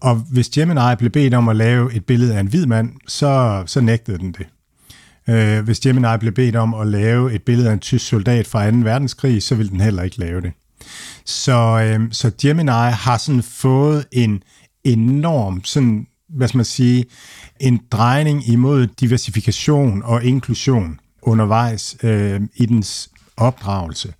[0.00, 3.62] Og hvis Gemini blev bedt om at lave et billede af en hvid mand, så,
[3.66, 4.46] så nægtede den det.
[5.28, 8.70] Øh, hvis Gemini blev bedt om at lave et billede af en tysk soldat fra
[8.70, 8.76] 2.
[8.76, 10.52] verdenskrig, så ville den heller ikke lave det.
[11.24, 14.42] Så, øh, så Gemini har sådan fået en
[14.84, 17.04] enorm, sådan, hvad skal man sige,
[17.60, 24.14] en drejning imod diversifikation og inklusion undervejs øh, i dens opdragelse.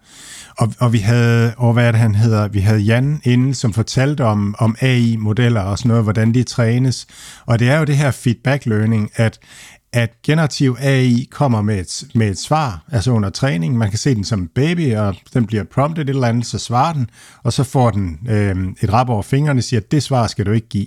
[0.59, 4.25] Og, og vi havde, og hvad det, han hedder, vi havde Jan inde, som fortalte
[4.25, 7.07] om, om AI-modeller og sådan noget, hvordan de trænes.
[7.47, 9.39] Og det er jo det her feedback learning, at,
[9.93, 13.77] at generativ AI kommer med et, med et svar, altså under træning.
[13.77, 16.59] Man kan se den som en baby, og den bliver promptet et eller andet, så
[16.59, 17.11] svarer den,
[17.43, 20.47] og så får den øh, et rap over fingrene og siger, at det svar skal
[20.47, 20.87] du ikke give.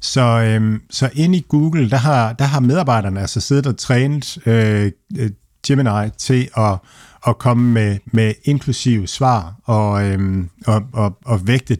[0.00, 4.38] Så, øh, så inde i Google, der har, der har medarbejderne altså siddet og trænet
[4.46, 5.30] øh, øh
[5.66, 6.78] Gemini til at,
[7.26, 11.74] at komme med, med inklusive svar og, øh, og, og, og vægte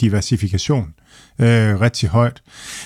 [0.00, 0.94] diversifikation
[1.38, 2.42] øh, rigtig højt.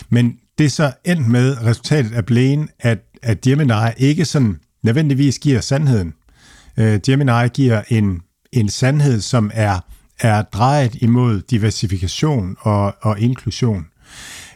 [0.09, 5.39] Men det er så endt med, resultatet af blevet, at at Gemini ikke sådan nødvendigvis
[5.39, 6.15] giver sandheden.
[6.77, 8.21] Øh, Gemini giver en,
[8.53, 9.81] en sandhed, som er,
[10.21, 13.87] er drejet imod diversifikation og, og inklusion.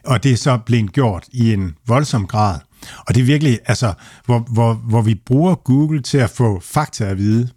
[0.05, 2.59] Og det er så blevet gjort i en voldsom grad.
[3.07, 3.93] Og det er virkelig, altså,
[4.25, 7.49] hvor, hvor, hvor vi bruger Google til at få fakta at vide.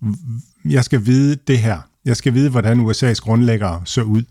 [0.65, 1.79] Jeg skal vide det her.
[2.05, 4.23] Jeg skal vide, hvordan USA's grundlæggere så ud.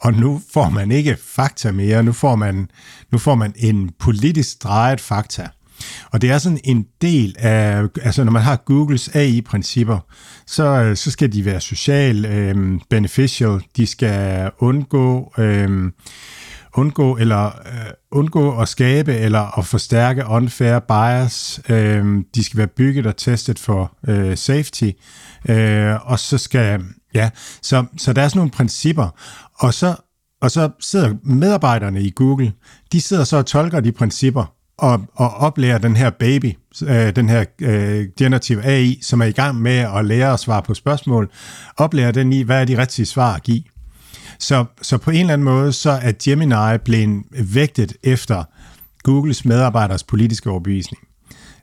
[0.00, 2.02] Og nu får man ikke fakta mere.
[2.02, 2.70] Nu får man,
[3.12, 5.48] nu får man en politisk drejet fakta.
[6.12, 9.98] Og det er sådan en del af, altså når man har Googles AI-principper,
[10.46, 15.92] så, øh, så skal de være social, øh, beneficial, de skal undgå, øh,
[16.74, 21.60] undgå eller øh, undgå at skabe eller at forstærke unfair bias.
[21.68, 24.90] Øh, de skal være bygget og testet for øh, safety.
[25.48, 27.30] Øh, og så skal, ja,
[27.62, 29.08] så, så der er sådan nogle principper.
[29.54, 29.94] Og så,
[30.42, 32.52] og så sidder medarbejderne i Google,
[32.92, 37.28] de sidder så og tolker de principper, og, og oplære den her baby, øh, den
[37.28, 41.30] her øh, generative AI, som er i gang med at lære at svare på spørgsmål,
[41.76, 43.62] oplære den i, hvad er de rigtige svar at give.
[44.38, 48.44] Så, så på en eller anden måde, så er Gemini blevet vægtet efter
[49.02, 51.02] Googles medarbejders politiske overbevisning.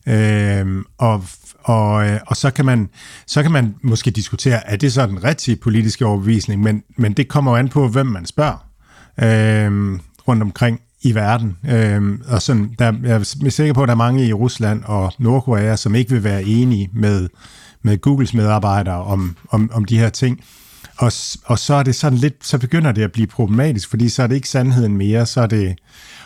[0.08, 1.24] Øh, og,
[1.64, 2.90] og, øh, og så, kan man,
[3.28, 7.28] så kan man måske diskutere, er det så den rigtige politiske overbevisning, men, men det
[7.28, 8.68] kommer jo an på, hvem man spørger
[9.20, 11.58] øh, rundt omkring i verden.
[11.70, 15.14] Øhm, og sådan, der, jeg er sikker på, at der er mange i Rusland og
[15.20, 17.30] Nordkorea, som ikke vil være enige med,
[17.82, 20.40] med Googles medarbejdere om, om, om de her ting.
[20.98, 21.12] Og,
[21.46, 24.28] og så er det sådan lidt, så begynder det at blive problematisk, fordi så er
[24.28, 25.76] det ikke sandheden mere, så er det,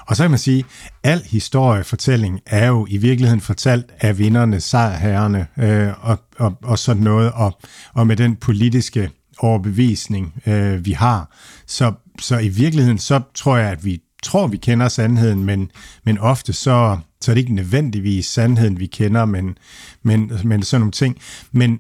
[0.08, 0.66] og så kan man sige,
[1.04, 7.04] al historiefortælling er jo i virkeligheden fortalt af vinderne, sejrherrerne øh, og, og, og sådan
[7.04, 7.60] noget, og,
[7.94, 11.36] og med den politiske overbevisning, øh, vi har.
[11.68, 15.72] Så, så i virkeligheden, så tror jeg, at vi tror, vi kender sandheden, men,
[16.06, 19.58] men ofte så, så er det ikke nødvendigvis sandheden, vi kender, men,
[20.04, 21.18] men, men sådan nogle ting.
[21.52, 21.80] Men,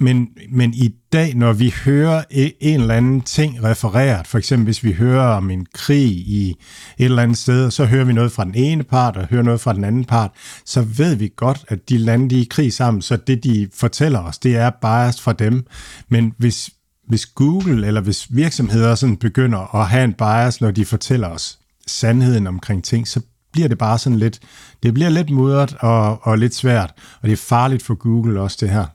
[0.00, 4.64] men, men i dag, når vi hører e, en eller anden ting refereret, for eksempel
[4.64, 6.50] hvis vi hører om en krig i
[6.98, 9.60] et eller andet sted, så hører vi noget fra den ene part og hører noget
[9.60, 10.30] fra den anden part,
[10.64, 13.68] så ved vi godt, at de lande de er i krig sammen, så det de
[13.74, 15.66] fortæller os, det er bias fra dem.
[16.08, 16.70] Men hvis,
[17.08, 21.58] hvis Google eller hvis virksomheder sådan begynder at have en bias, når de fortæller os
[21.86, 23.20] sandheden omkring ting, så
[23.52, 24.40] bliver det bare sådan lidt,
[24.82, 28.56] det bliver lidt mudret og, og lidt svært, og det er farligt for Google også
[28.60, 28.86] det her.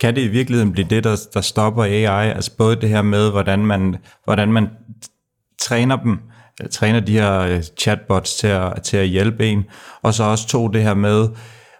[0.00, 2.30] Kan det i virkeligheden blive det, der, der stopper AI?
[2.30, 4.68] Altså både det her med, hvordan man, hvordan man
[5.58, 6.18] træner dem,
[6.70, 9.64] træner de her øh, chatbots til at, til at hjælpe en,
[10.02, 11.28] og så også to det her med,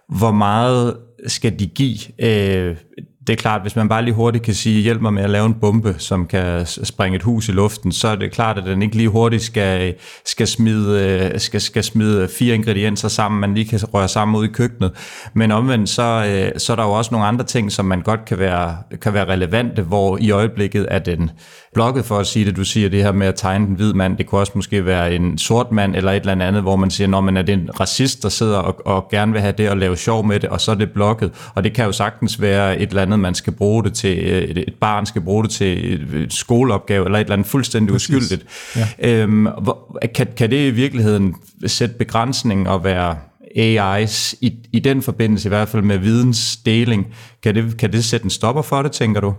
[0.09, 0.97] hvor meget
[1.27, 2.77] skal de give øh,
[3.27, 5.45] det er klart, hvis man bare lige hurtigt kan sige, hjælp mig med at lave
[5.45, 8.81] en bombe, som kan springe et hus i luften, så er det klart, at den
[8.81, 13.65] ikke lige hurtigt skal, skal, smide, øh, skal, skal smide fire ingredienser sammen, man lige
[13.65, 14.91] kan røre sammen ud i køkkenet.
[15.33, 18.25] Men omvendt, så, øh, så er der jo også nogle andre ting, som man godt
[18.25, 21.31] kan være, kan være relevante, hvor i øjeblikket er den
[21.77, 22.55] blokket for at sige det.
[22.55, 25.15] Du siger det her med at tegne den hvid mand, det kunne også måske være
[25.15, 27.79] en sort mand eller et eller andet, hvor man siger, når man er det en
[27.79, 30.61] racist, der sidder og, og gerne vil have det og lave sjov med det, og
[30.61, 31.31] så er det blokket.
[31.55, 34.57] Og det kan jo sagtens være et eller andet, man skal bruge det til, et,
[34.57, 38.09] et barn skal bruge det til et skoleopgave, eller et eller andet fuldstændig Præcis.
[38.09, 38.45] uskyldigt.
[38.75, 38.87] Ja.
[38.99, 41.35] Øhm, hvor, kan, kan det i virkeligheden
[41.65, 43.15] sætte begrænsning og være
[43.57, 47.07] AI's i, i den forbindelse, i hvert fald med vidensdeling,
[47.43, 49.33] kan det, kan det sætte en stopper for det, tænker du?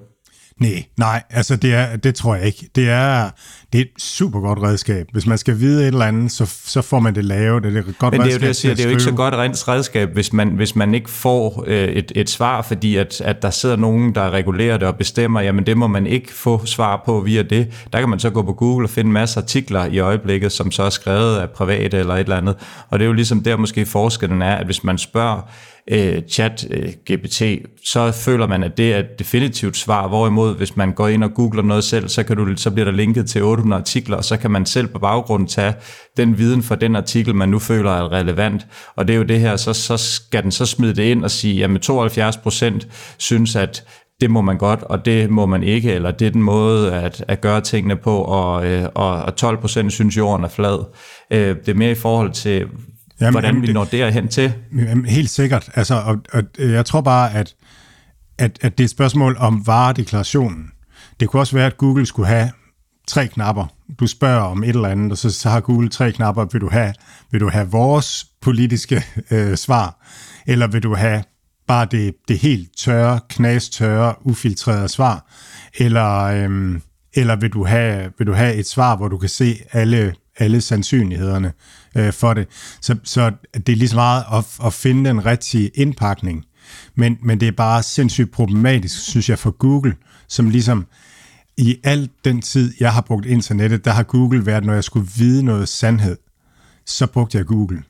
[0.59, 2.69] Nej, nej, altså det, er, det tror jeg ikke.
[2.75, 3.31] Det er,
[3.73, 5.07] det er et super godt redskab.
[5.13, 7.63] Hvis man skal vide et eller andet, så, så får man det lavet.
[7.63, 9.03] Det er et godt Men det er jo det, jeg siger, det er jo ikke
[9.03, 12.97] så godt et redskab, hvis man, hvis man ikke får øh, et, et svar, fordi
[12.97, 16.35] at, at der sidder nogen, der regulerer det og bestemmer, jamen det må man ikke
[16.35, 17.87] få svar på via det.
[17.93, 20.71] Der kan man så gå på Google og finde masser af artikler i øjeblikket, som
[20.71, 22.57] så er skrevet af private eller et eller andet.
[22.89, 25.51] Og det er jo ligesom der måske forskellen er, at hvis man spørger
[25.91, 27.43] øh, chat øh, GPT,
[27.85, 31.35] så føler man, at det er et definitivt svar, hvorimod hvis man går ind og
[31.35, 34.37] googler noget selv, så, kan du, så bliver der linket til 800 artikler, og så
[34.37, 35.75] kan man selv på baggrund tage
[36.17, 38.67] den viden fra den artikel, man nu føler er relevant.
[38.97, 41.31] Og det er jo det her, så, så skal den så smide det ind og
[41.31, 43.85] sige, at 72 procent synes, at
[44.21, 47.25] det må man godt, og det må man ikke, eller det er den måde at,
[47.29, 50.85] at gøre tingene på, og, øh, og, og 12 procent synes jorden er flad.
[51.31, 52.67] Øh, det er mere i forhold til,
[53.21, 54.53] Jamen, hvordan vi når derhen til.
[54.79, 55.71] Jamen, helt sikkert.
[55.75, 57.55] Altså, og, og jeg tror bare, at,
[58.39, 60.71] at, at det er et spørgsmål om varedeklarationen.
[61.21, 62.51] Det kunne også være, at Google skulle have
[63.09, 63.67] tre knapper.
[64.01, 66.45] Du spørger om et eller andet, og så, så har Google tre knapper.
[66.53, 66.95] Vil du have,
[67.31, 70.07] vil du have vores politiske øh, svar,
[70.47, 71.23] eller vil du have
[71.69, 75.31] bare det, det helt tørre, knastørre, ufiltrerede svar,
[75.79, 76.83] eller, øhm,
[77.15, 80.61] eller vil, du have, vil du have et svar, hvor du kan se alle, alle
[80.61, 81.53] sandsynlighederne
[81.97, 82.47] øh, for det.
[82.81, 86.45] Så, så det er lige så meget at, at finde den rigtige indpakning.
[86.95, 89.95] Men, men det er bare sindssygt problematisk, synes jeg, for Google,
[90.29, 90.87] som ligesom
[91.57, 95.09] i al den tid, jeg har brugt internettet, der har Google været, når jeg skulle
[95.17, 96.17] vide noget sandhed,
[96.87, 97.83] så brugte jeg Google.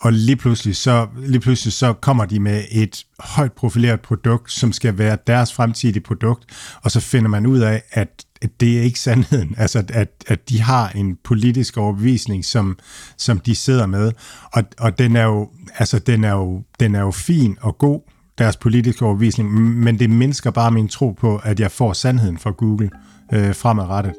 [0.00, 4.72] Og lige pludselig, så, lige pludselig så kommer de med et højt profileret produkt, som
[4.72, 6.44] skal være deres fremtidige produkt,
[6.82, 8.24] og så finder man ud af, at
[8.60, 9.54] det er ikke sandheden.
[9.58, 12.78] Altså, at, at de har en politisk overbevisning, som,
[13.18, 14.12] som de sidder med.
[14.52, 18.00] Og, og den, er jo, altså, den, er jo, den er jo fin og god,
[18.38, 22.50] deres politiske overbevisning, men det mindsker bare min tro på, at jeg får sandheden fra
[22.50, 22.90] Google
[23.32, 24.14] øh, fremadrettet.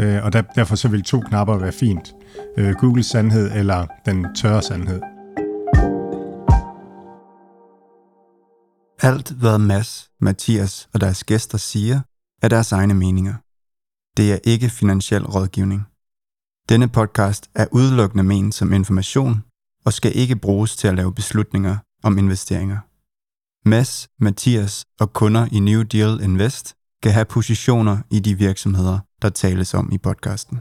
[0.00, 2.14] Øh, og der, derfor så vil to knapper være fint.
[2.58, 5.00] Øh, Googles sandhed eller den tørre sandhed.
[9.02, 12.00] Alt, hvad Mads, Mathias og deres gæster siger,
[12.42, 13.34] er deres egne meninger.
[14.16, 15.82] Det er ikke finansiel rådgivning.
[16.68, 19.44] Denne podcast er udelukkende ment som information
[19.84, 22.78] og skal ikke bruges til at lave beslutninger om investeringer.
[23.68, 29.28] Mads, Mathias og kunder i New Deal Invest kan have positioner i de virksomheder, der
[29.28, 30.60] tales om i podcasten.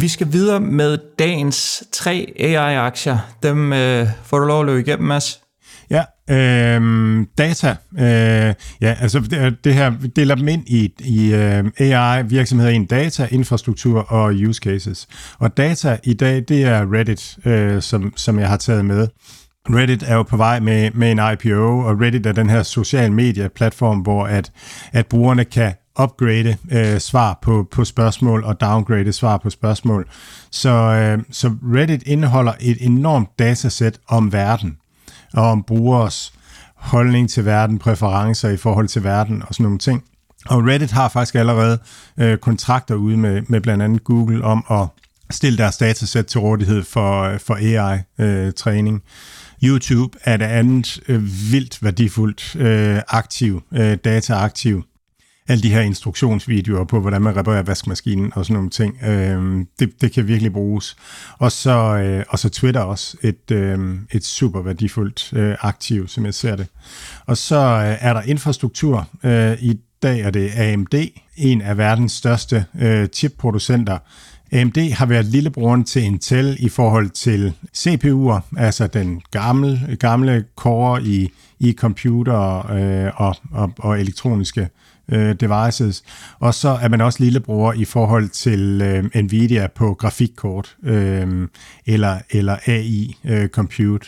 [0.00, 3.18] Vi skal videre med dagens tre AI-aktier.
[3.42, 5.42] Dem øh, får du lov at løbe igennem, Mads.
[6.30, 7.76] Øhm, øh, data.
[7.98, 12.74] Øh, ja, altså det, det her deler dem ind i, i uh, øh, AI-virksomheder i
[12.74, 15.08] en data, infrastruktur og use cases.
[15.38, 19.08] Og data i dag, det er Reddit, øh, som, som jeg har taget med.
[19.68, 23.12] Reddit er jo på vej med, med en IPO, og Reddit er den her social
[23.12, 24.52] media-platform, hvor at,
[24.92, 30.08] at brugerne kan upgrade øh, svar på, på spørgsmål og downgrade svar på spørgsmål.
[30.50, 34.76] Så, øh, så Reddit indeholder et enormt datasæt om verden
[35.32, 36.32] og om brugeres
[36.74, 40.04] holdning til verden, præferencer i forhold til verden og sådan nogle ting.
[40.46, 41.78] Og Reddit har faktisk allerede
[42.18, 44.86] øh, kontrakter ude med, med blandt andet Google om at
[45.30, 48.94] stille deres datasæt til rådighed for, for AI-træning.
[48.94, 49.00] Øh,
[49.62, 51.22] YouTube er det andet øh,
[51.52, 54.84] vildt værdifuldt øh, aktiv, øh, dataaktiv
[55.50, 59.02] alle de her instruktionsvideoer på, hvordan man reparerer vaskemaskinen og sådan nogle ting.
[59.04, 60.96] Øh, det, det kan virkelig bruges.
[61.38, 63.78] Og så, øh, og så Twitter også, et, øh,
[64.12, 66.66] et super værdifuldt øh, aktiv, som jeg ser det.
[67.26, 69.08] Og så øh, er der infrastruktur.
[69.24, 70.94] Øh, I dag er det AMD,
[71.36, 73.98] en af verdens største øh, chipproducenter,
[74.52, 81.02] AMD har været lillebroren til Intel i forhold til CPU'er, altså den gamle, gamle core
[81.02, 84.68] i, i computer øh, og, og, og elektroniske
[85.10, 86.02] øh, devices.
[86.38, 91.48] Og så er man også lillebror i forhold til øh, Nvidia på grafikkort øh,
[91.86, 94.06] eller, eller AI øh, compute.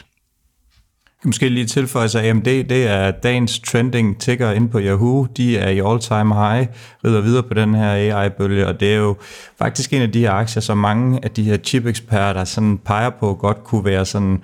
[1.23, 5.27] kan måske lige tilføje sig, AMD det er dagens trending ticker ind på Yahoo.
[5.37, 6.67] De er i all-time high,
[7.05, 9.17] rider videre på den her AI-bølge, og det er jo
[9.59, 13.35] faktisk en af de her aktier, som mange af de her chip-eksperter sådan peger på,
[13.35, 14.43] godt kunne være sådan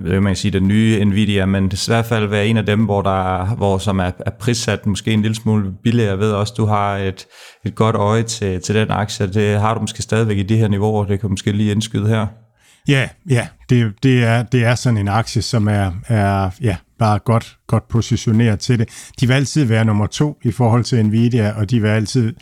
[0.00, 2.84] hvad man kan sige, den nye Nvidia, men i hvert fald være en af dem,
[2.84, 6.10] hvor, der hvor som er, er prissat måske en lille smule billigere.
[6.10, 7.26] Jeg ved også, du har et,
[7.66, 9.26] et godt øje til, til den aktie.
[9.26, 11.04] Det har du måske stadigvæk i de her niveauer.
[11.04, 12.26] Det kan måske lige indskyde her.
[12.88, 17.18] Ja, ja, det, det, er, det er sådan en aktie, som er, er ja, bare
[17.18, 18.88] godt, godt positioneret til det.
[19.20, 22.34] De vil altid være nummer to i forhold til Nvidia, og de vil altid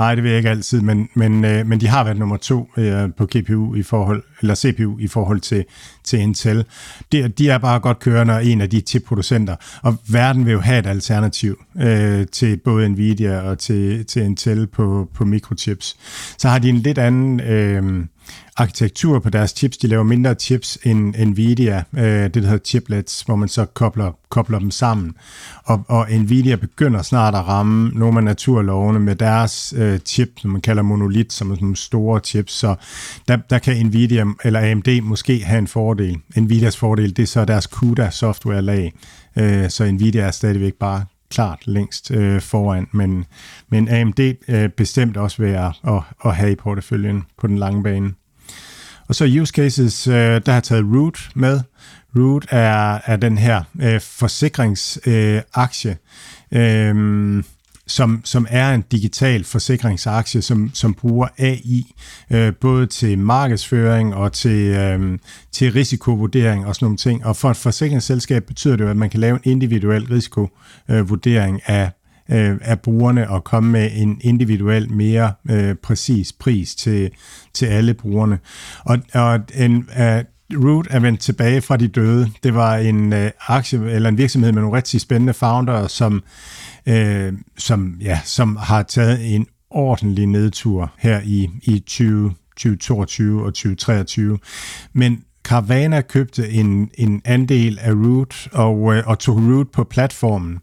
[0.00, 2.70] Nej, det vil jeg ikke altid, men, men, øh, men de har været nummer to
[2.76, 5.64] øh, på GPU i forhold, eller CPU i forhold til,
[6.04, 6.64] til Intel.
[7.12, 10.60] De, de er bare godt kørende og en af de chipproducenter, og verden vil jo
[10.60, 15.96] have et alternativ øh, til både Nvidia og til, til Intel på, på mikrochips.
[16.38, 17.40] Så har de en lidt anden...
[17.40, 18.04] Øh,
[18.56, 19.78] arkitektur på deres chips.
[19.78, 24.12] De laver mindre chips end Nvidia, øh, det der hedder chiplets, hvor man så kobler,
[24.28, 25.14] kobler dem sammen.
[25.64, 30.50] Og, og Nvidia begynder snart at ramme nogle af naturlovene med deres øh, chip, som
[30.50, 32.52] man kalder monolit, som er sådan store chips.
[32.52, 32.74] Så
[33.28, 36.16] der, der kan Nvidia eller AMD måske have en fordel.
[36.36, 38.92] Nvidias fordel, det er så deres CUDA software lag.
[39.36, 43.24] Øh, så Nvidia er stadigvæk bare klart længst øh, foran, men,
[43.68, 47.82] men AMD øh, bestemt også ved at, at, at have i porteføljen på den lange
[47.82, 48.12] bane.
[49.10, 51.60] Og så use cases, øh, der har taget Root med.
[52.16, 55.96] Root er, er den her øh, forsikringsaktie,
[56.52, 57.44] øh, øh
[57.86, 61.94] som, som er en digital forsikringsaktie, som, som bruger AI
[62.30, 65.18] øh, både til markedsføring og til, øh,
[65.52, 67.26] til risikovurdering og sådan nogle ting.
[67.26, 71.90] Og for et forsikringsselskab betyder det jo, at man kan lave en individuel risikovurdering af
[72.32, 77.10] øh, af brugerne og komme med en individuel, mere øh, præcis pris til,
[77.54, 78.38] til alle brugerne.
[78.84, 80.24] Og, og en, uh,
[80.54, 82.30] Root er vendt tilbage fra de døde.
[82.42, 86.22] Det var en øh, aktie eller en virksomhed med nogle rigtig spændende founder, som,
[86.86, 93.54] øh, som, ja, som har taget en ordentlig nedtur her i, i 20, 2022 og
[93.54, 94.38] 2023.
[94.92, 100.58] Men Carvana købte en, en andel af Root og, øh, og tog Root på platformen.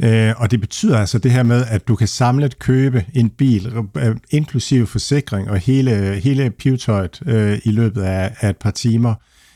[0.00, 3.72] Øh, og det betyder altså det her med, at du kan samlet købe en bil,
[3.96, 9.14] øh, inklusive forsikring og hele, hele pivetøjet øh, i løbet af, af et par timer.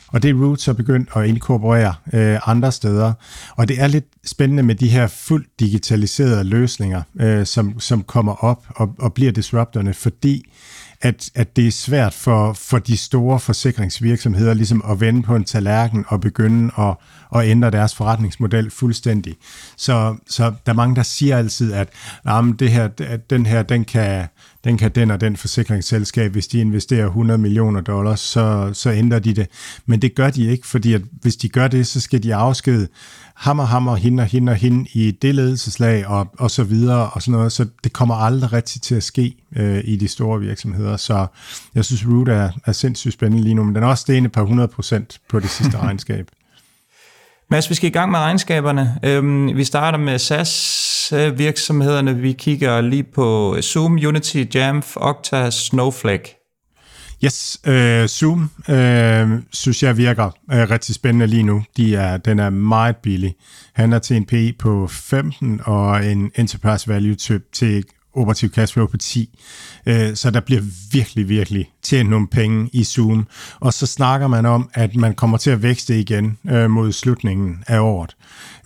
[0.09, 3.13] Og det er Root så begyndt at inkorporere øh, andre steder.
[3.57, 8.45] Og det er lidt spændende med de her fuldt digitaliserede løsninger, øh, som, som kommer
[8.45, 10.45] op og, og bliver disruptorne, fordi
[11.07, 15.45] at, at det er svært for, for de store forsikringsvirksomheder ligesom at vende på en
[15.45, 16.95] tallerken og begynde at,
[17.41, 19.37] at ændre deres forretningsmodel fuldstændig.
[19.77, 21.89] Så, så der er mange, der siger altid, at
[22.59, 24.27] det her, at den her, den kan,
[24.67, 29.19] den kan den og den forsikringsselskab, hvis de investerer 100 millioner dollars, så, så ændrer
[29.19, 29.47] de det.
[29.87, 32.89] Men det gør de ikke, fordi at hvis de gør det, så skal de afskede
[33.35, 37.23] hammer, hammer, hende og hende og hende i det ledelseslag og, og så videre og
[37.23, 40.97] sådan noget, så det kommer aldrig rigtigt til at ske øh, i de store virksomheder.
[40.97, 41.27] Så
[41.75, 44.41] jeg synes, Root er, er sindssygt spændende lige nu, men den er også stigende på
[44.41, 46.31] 100% på det sidste regnskab.
[47.51, 48.99] Mads, vi skal i gang med regnskaberne.
[49.03, 52.11] Øhm, vi starter med SAS-virksomhederne.
[52.11, 56.37] Øh, vi kigger lige på øh, Zoom, Unity, Jamf, Okta, Snowflake.
[57.25, 61.63] Yes, øh, Zoom øh, synes jeg virker øh, rigtig spændende lige nu.
[61.77, 63.35] De er, den er meget billig.
[63.73, 67.85] Han er til en PE på 15 og en enterprise value til, til
[68.17, 69.39] operativ cashflow på 10.
[69.87, 70.63] Øh, så der bliver
[70.93, 73.27] virkelig, virkelig tjent nogle penge i Zoom.
[73.61, 77.65] Og så snakker man om, at man kommer til at vækste igen øh, mod slutningen
[77.67, 78.17] af året.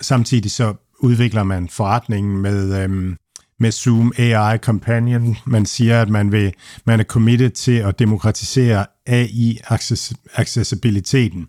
[0.00, 3.16] Samtidig så udvikler man forretningen med, øh,
[3.60, 5.36] med Zoom AI Companion.
[5.46, 6.52] Man siger, at man, vil,
[6.84, 11.46] man er committed til at demokratisere AI-accessibiliteten.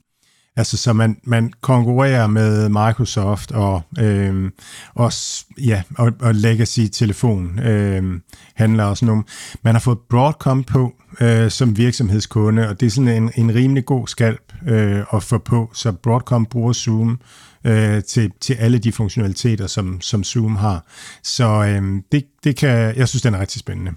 [0.55, 4.51] Altså, så man, man konkurrerer med Microsoft og, øh,
[4.93, 8.19] også, ja, og, og Legacy-telefon øh,
[8.55, 9.23] handler også nogle.
[9.63, 13.85] Man har fået Broadcom på øh, som virksomhedskunde, og det er sådan en, en rimelig
[13.85, 17.19] god skalp øh, at få på, så Broadcom bruger Zoom
[17.65, 20.85] øh, til, til alle de funktionaliteter, som, som Zoom har.
[21.23, 23.91] Så øh, det, det kan, jeg synes, den er rigtig spændende.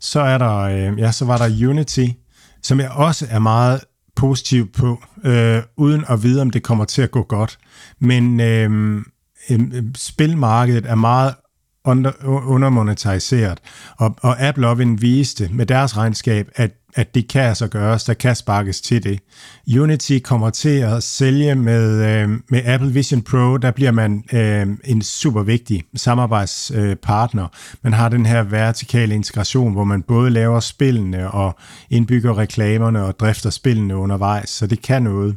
[0.00, 2.06] Så er der, øh, ja, så var der Unity,
[2.62, 3.80] som jeg også er meget
[4.16, 7.58] positiv på, øh, uden at vide, om det kommer til at gå godt.
[7.98, 8.96] Men øh,
[9.50, 11.34] øh, spilmarkedet er meget
[11.84, 13.58] under, undermonetariseret,
[13.96, 18.36] og, og Apple viste med deres regnskab, at at det kan altså gøres, der kan
[18.36, 19.20] sparkes til det.
[19.78, 24.66] Unity kommer til at sælge med, øh, med Apple Vision Pro, der bliver man øh,
[24.84, 27.44] en super vigtig samarbejdspartner.
[27.44, 31.58] Øh, man har den her vertikale integration, hvor man både laver spillene og
[31.90, 35.36] indbygger reklamerne og drifter spillene undervejs, så det kan noget.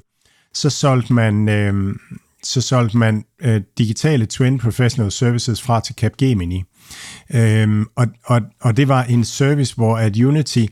[0.53, 1.49] Så solgte man...
[1.49, 1.95] Øh,
[2.43, 6.64] så solgte man øh, digitale Twin Professional Services fra til Capgemini.
[7.34, 10.68] Øhm, og, og, og det var en service, hvor at Unity øh,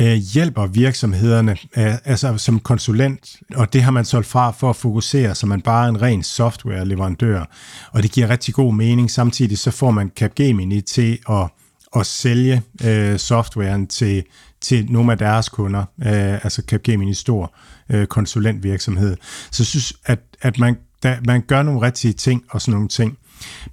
[0.00, 4.76] Øh, hjælper virksomhederne øh, altså som konsulent, og det har man solgt fra for at
[4.76, 7.44] fokusere, så man bare er en ren softwareleverandør.
[7.92, 9.10] Og det giver rigtig god mening.
[9.10, 11.48] Samtidig så får man Capgemini til at,
[11.96, 14.24] at sælge øh, softwaren til,
[14.60, 17.54] til nogle af deres kunder, øh, altså Capgemini stor
[17.90, 19.16] øh, konsulentvirksomhed.
[19.50, 22.88] Så jeg synes, at, at man, da, man gør nogle rigtige ting og sådan nogle
[22.88, 23.18] ting.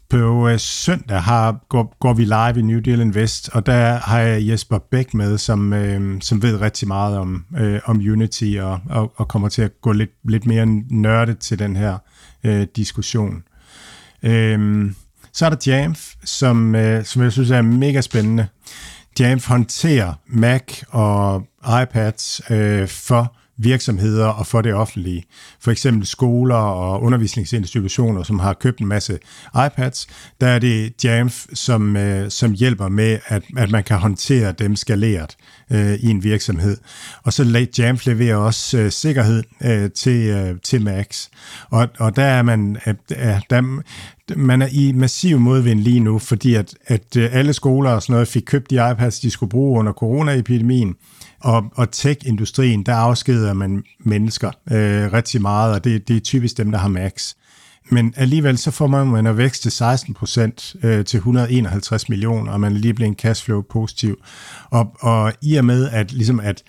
[0.09, 4.19] På øh, søndag har, går, går vi live i New Deal Invest, og der har
[4.19, 8.79] jeg Jesper Bæk med, som, øh, som ved rigtig meget om, øh, om Unity og,
[8.89, 11.97] og, og kommer til at gå lidt, lidt mere nørdet til den her
[12.43, 13.43] øh, diskussion.
[14.23, 14.91] Øh,
[15.33, 18.47] så er der Jamf, som, øh, som jeg synes er mega spændende.
[19.19, 21.47] Jamf håndterer Mac og
[21.81, 25.23] iPads øh, for virksomheder og for det offentlige.
[25.59, 29.19] For eksempel skoler og undervisningsinstitutioner, som har købt en masse
[29.65, 30.07] iPads.
[30.41, 34.75] Der er det Jamf, som, øh, som hjælper med, at, at man kan håndtere dem
[34.75, 35.35] skaleret
[35.71, 36.77] øh, i en virksomhed.
[37.23, 41.29] Og så Jamf leverer også øh, sikkerhed øh, til, øh, til Macs.
[41.69, 42.95] Og, og der er man, øh,
[43.49, 43.81] der,
[44.35, 48.13] man er i massiv modvind lige nu, fordi at, at øh, alle skoler og sådan
[48.13, 50.95] noget fik købt de iPads, de skulle bruge under coronaepidemien.
[51.41, 56.57] Og, og tech-industrien, der afskeder man mennesker øh, rigtig meget, og det, det er typisk
[56.57, 57.33] dem, der har max.
[57.91, 62.59] Men alligevel så får man, man at vækste 16 procent øh, til 151 millioner, og
[62.59, 64.17] man er lige blevet cashflow positiv.
[64.69, 66.63] Og, og i og med, at, ligesom at,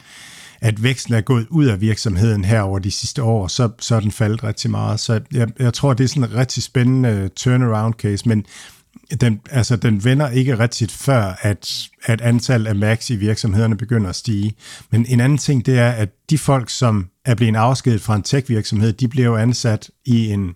[0.60, 4.00] at væksten er gået ud af virksomheden her over de sidste år, så, så er
[4.00, 5.00] den faldet rigtig meget.
[5.00, 8.44] Så jeg, jeg tror, det er sådan en rigtig spændende øh, turnaround case, men
[9.20, 14.10] den, altså, den vender ikke rigtigt før, at, at antallet af max i virksomhederne begynder
[14.10, 14.54] at stige.
[14.90, 18.22] Men en anden ting, det er, at de folk, som er blevet afskedet fra en
[18.22, 20.54] tech-virksomhed, de bliver jo ansat i en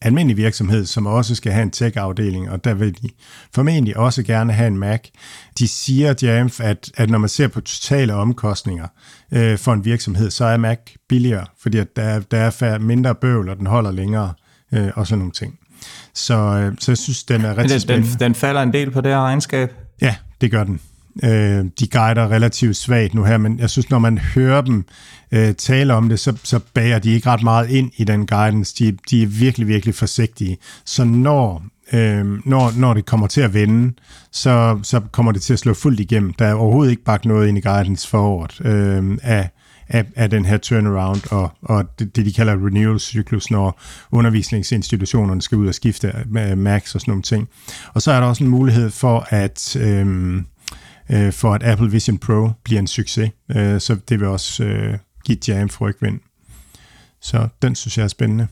[0.00, 3.08] almindelig virksomhed, som også skal have en tech-afdeling, og der vil de
[3.54, 5.00] formentlig også gerne have en Mac.
[5.58, 8.86] De siger, Jamf, at, at når man ser på totale omkostninger
[9.32, 10.78] øh, for en virksomhed, så er Mac
[11.08, 14.32] billigere, fordi at der, der er færre, mindre bøvl, og den holder længere,
[14.72, 15.58] øh, og sådan nogle ting.
[16.14, 18.12] Så, øh, så jeg synes, den er rigtig den, spændende.
[18.12, 19.74] Den, den falder en del på det her regnskab?
[20.00, 20.80] Ja, det gør den.
[21.24, 24.84] Øh, de guider relativt svagt nu her, men jeg synes, når man hører dem
[25.32, 28.74] øh, tale om det, så, så bager de ikke ret meget ind i den guidance.
[28.78, 30.56] De, de er virkelig, virkelig forsigtige.
[30.84, 31.62] Så når,
[31.92, 33.92] øh, når, når det kommer til at vende,
[34.32, 36.32] så, så kommer det til at slå fuldt igennem.
[36.32, 39.50] Der er overhovedet ikke bagt noget ind i guidance for året øh, af
[39.88, 43.80] af, af den her turnaround og, og det, det, de kalder renewal-cyklus, når
[44.12, 47.48] undervisningsinstitutionerne skal ud og skifte øh, med Max og sådan nogle ting.
[47.94, 50.46] Og så er der også en mulighed for, at øhm,
[51.10, 53.30] øh, for at Apple Vision Pro bliver en succes.
[53.56, 56.20] Øh, så det vil også øh, give Jam frygtvind.
[57.20, 58.46] Så den synes jeg er spændende.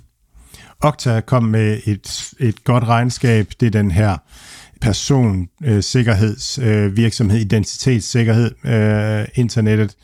[0.81, 3.51] Okta kom med et, et godt regnskab.
[3.61, 4.17] Det er den her
[4.81, 9.95] personsikkerhedsvirksomhed, øh, virksomhed, identitetssikkerhed, øh, internettet,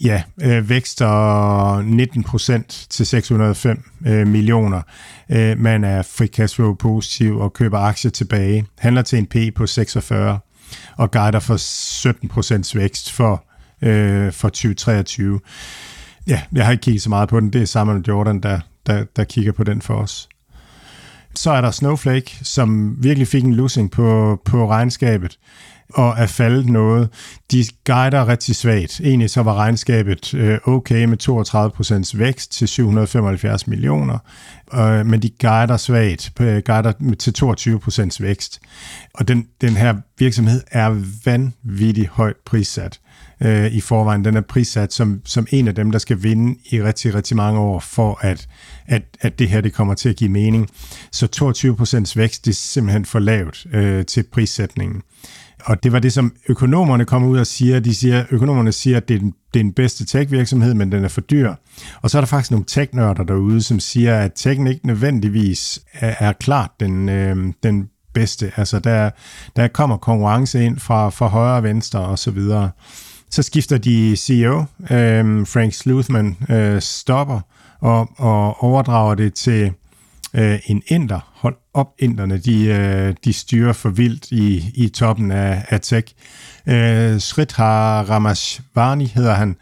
[0.00, 4.82] Ja, øh, vækster 19 procent til 605 øh, millioner.
[5.30, 8.66] Øh, man er free cash flow positiv og køber aktier tilbage.
[8.78, 10.38] Handler til en P på 46
[10.96, 13.44] og guider for 17 procents vækst for,
[13.82, 15.40] øh, for 2023.
[16.26, 17.52] Ja, jeg har ikke kigget så meget på den.
[17.52, 20.28] Det er Samuel Jordan, der, der, der kigger på den for os.
[21.34, 25.38] Så er der Snowflake, som virkelig fik en losing på, på regnskabet
[25.94, 27.08] og er faldet noget.
[27.50, 29.00] De guider rigtig svagt.
[29.00, 34.18] Egentlig så var regnskabet øh, okay med 32% vækst til 775 millioner,
[34.74, 38.60] øh, men de guider svagt, øh, guider til 22% vækst.
[39.14, 43.00] Og den, den her virksomhed er vanvittigt højt prissat
[43.40, 44.24] øh, i forvejen.
[44.24, 47.60] Den er prissat som, som en af dem, der skal vinde i rigtig, rigtig mange
[47.60, 48.48] år, for at,
[48.86, 50.68] at, at det her det kommer til at give mening.
[51.12, 51.26] Så
[52.12, 55.02] 22% vækst, det er simpelthen for lavt øh, til prissætningen.
[55.64, 57.80] Og det var det, som økonomerne kommer ud og siger.
[57.80, 61.04] De siger, økonomerne siger, at det er den, det er den bedste tech-virksomhed, men den
[61.04, 61.54] er for dyr.
[62.02, 66.14] Og så er der faktisk nogle tech-nørder derude, som siger, at techen ikke nødvendigvis er,
[66.18, 68.52] er klart den, øh, den bedste.
[68.56, 69.10] Altså der,
[69.56, 72.70] der kommer konkurrence ind fra, fra højre og venstre og så videre.
[73.30, 77.40] Så skifter de CEO, øh, Frank Sluthman, øh, stopper
[77.80, 79.72] og, og overdrager det til
[80.34, 81.32] øh, en inder.
[81.34, 86.14] Hold op, inderne, de, øh, de styrer for vildt i, i toppen af, af tech.
[86.66, 89.56] Øh, Sridhar Ramashvani hedder han,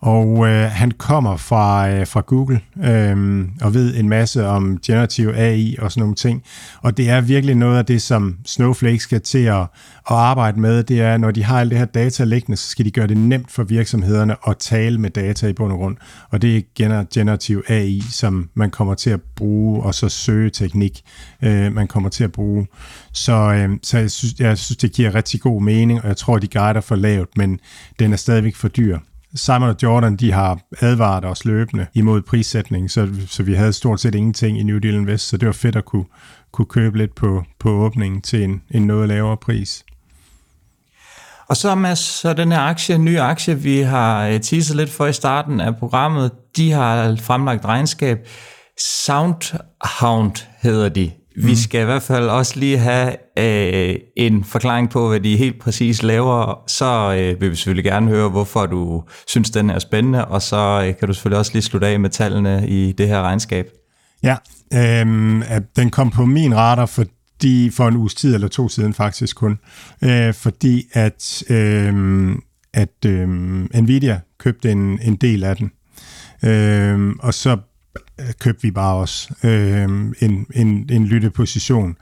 [0.00, 5.28] og øh, han kommer fra, øh, fra Google øh, og ved en masse om generativ
[5.28, 6.42] AI og sådan nogle ting.
[6.82, 9.68] Og det er virkelig noget af det, som Snowflake skal til at, at
[10.16, 10.82] arbejde med.
[10.82, 13.16] Det er, når de har alt det her data liggende, så skal de gøre det
[13.16, 15.96] nemt for virksomhederne at tale med data i bund og grund.
[16.30, 16.62] Og det er
[17.08, 21.02] generativ AI, som man kommer til at bruge, og så søgeteknik,
[21.42, 22.66] øh, man kommer til at bruge.
[23.12, 26.38] Så, øh, så jeg, synes, jeg synes, det giver rigtig god mening, og jeg tror,
[26.38, 27.60] de guider for lavt, men
[27.98, 28.98] den er stadigvæk for dyr.
[29.34, 34.00] Simon og Jordan, de har advaret os løbende imod prissætning, så, så vi havde stort
[34.00, 36.04] set ingenting i New Deal Invest, så det var fedt at kunne,
[36.52, 39.84] kunne købe lidt på, på åbningen til en, en noget lavere pris.
[41.48, 45.06] Og så Mads, så den her aktie, nye aktie, vi har øh, teaset lidt for
[45.06, 48.28] i starten af programmet, de har fremlagt regnskab.
[48.78, 51.10] Soundhound hedder de.
[51.42, 51.54] Vi mm.
[51.54, 56.02] skal i hvert fald også lige have øh, en forklaring på, hvad de helt præcis
[56.02, 56.62] laver.
[56.66, 60.84] Så øh, vil vi selvfølgelig gerne høre, hvorfor du synes, den er spændende, og så
[60.86, 63.66] øh, kan du selvfølgelig også lige slutte af med tallene i det her regnskab.
[64.22, 64.36] Ja,
[64.74, 65.06] øh,
[65.76, 69.58] den kom på min radar, fordi for en uges tid eller to siden faktisk kun,
[70.04, 71.94] øh, fordi at, øh,
[72.74, 73.28] at øh,
[73.74, 75.70] Nvidia købte en, en del af den.
[76.44, 77.56] Øh, og så
[78.20, 79.82] Øh, købte vi bare også øh,
[80.20, 81.96] en, en, en lytteposition.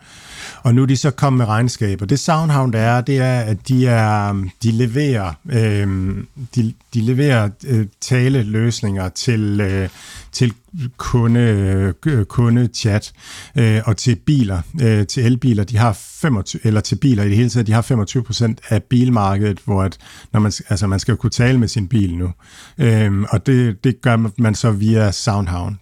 [0.63, 2.07] Og nu er de så kommet med regnskaber.
[2.07, 4.33] Det Soundhound er, det er, at de, er,
[4.63, 6.17] de leverer, øh,
[6.55, 9.89] de, de leverer øh, taleløsninger til, øh,
[10.33, 10.53] til
[10.97, 13.13] kunde, øh, kundechat
[13.57, 15.65] øh, og til biler, øh, til elbiler.
[15.65, 18.83] De har 25, eller til biler i det hele taget, de har 25 procent af
[18.83, 19.99] bilmarkedet, hvor at,
[20.33, 22.33] når man, altså man skal kunne tale med sin bil nu.
[22.79, 25.77] Øh, og det, det gør man så via Soundhound.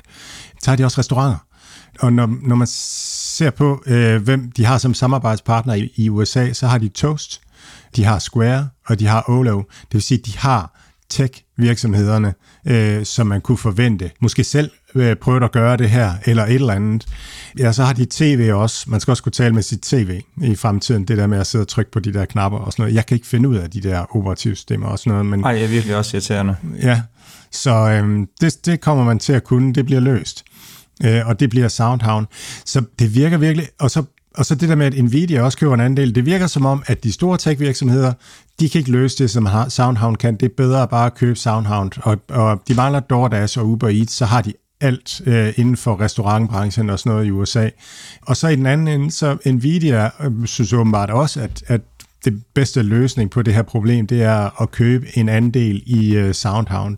[0.62, 1.38] Tager de også restauranter.
[2.00, 2.66] Og når, når man
[3.34, 7.40] ser på, øh, hvem de har som samarbejdspartner i, i USA, så har de Toast,
[7.96, 9.58] de har Square, og de har Olo.
[9.58, 12.34] Det vil sige, at de har tech-virksomhederne,
[12.66, 14.10] øh, som man kunne forvente.
[14.20, 17.06] Måske selv øh, prøve at gøre det her, eller et eller andet.
[17.58, 18.90] Ja, så har de tv også.
[18.90, 21.04] Man skal også kunne tale med sit tv i fremtiden.
[21.04, 22.94] Det der med at sidde og trykke på de der knapper og sådan noget.
[22.94, 25.26] Jeg kan ikke finde ud af de der operativsystemer og sådan noget.
[25.26, 26.56] Men, Ej, jeg er virkelig også irriterende.
[26.82, 27.02] Ja,
[27.50, 29.74] så øh, det, det kommer man til at kunne.
[29.74, 30.44] Det bliver løst
[31.04, 32.26] øh, og det bliver Soundhound.
[32.64, 34.02] Så det virker virkelig, og så,
[34.34, 36.82] og så det der med, at Nvidia også køber en andel, det virker som om,
[36.86, 38.12] at de store tech-virksomheder,
[38.60, 40.36] de kan ikke løse det, som Soundhound kan.
[40.36, 44.12] Det er bedre at bare købe Soundhound, og, og de mangler DoorDash og Uber Eats,
[44.12, 47.68] så har de alt øh, inden for restaurantbranchen og sådan noget i USA.
[48.22, 51.80] Og så i den anden ende, så Nvidia øh, synes åbenbart også, at, at
[52.24, 56.34] det bedste løsning på det her problem, det er at købe en andel i øh,
[56.34, 56.96] Soundhound.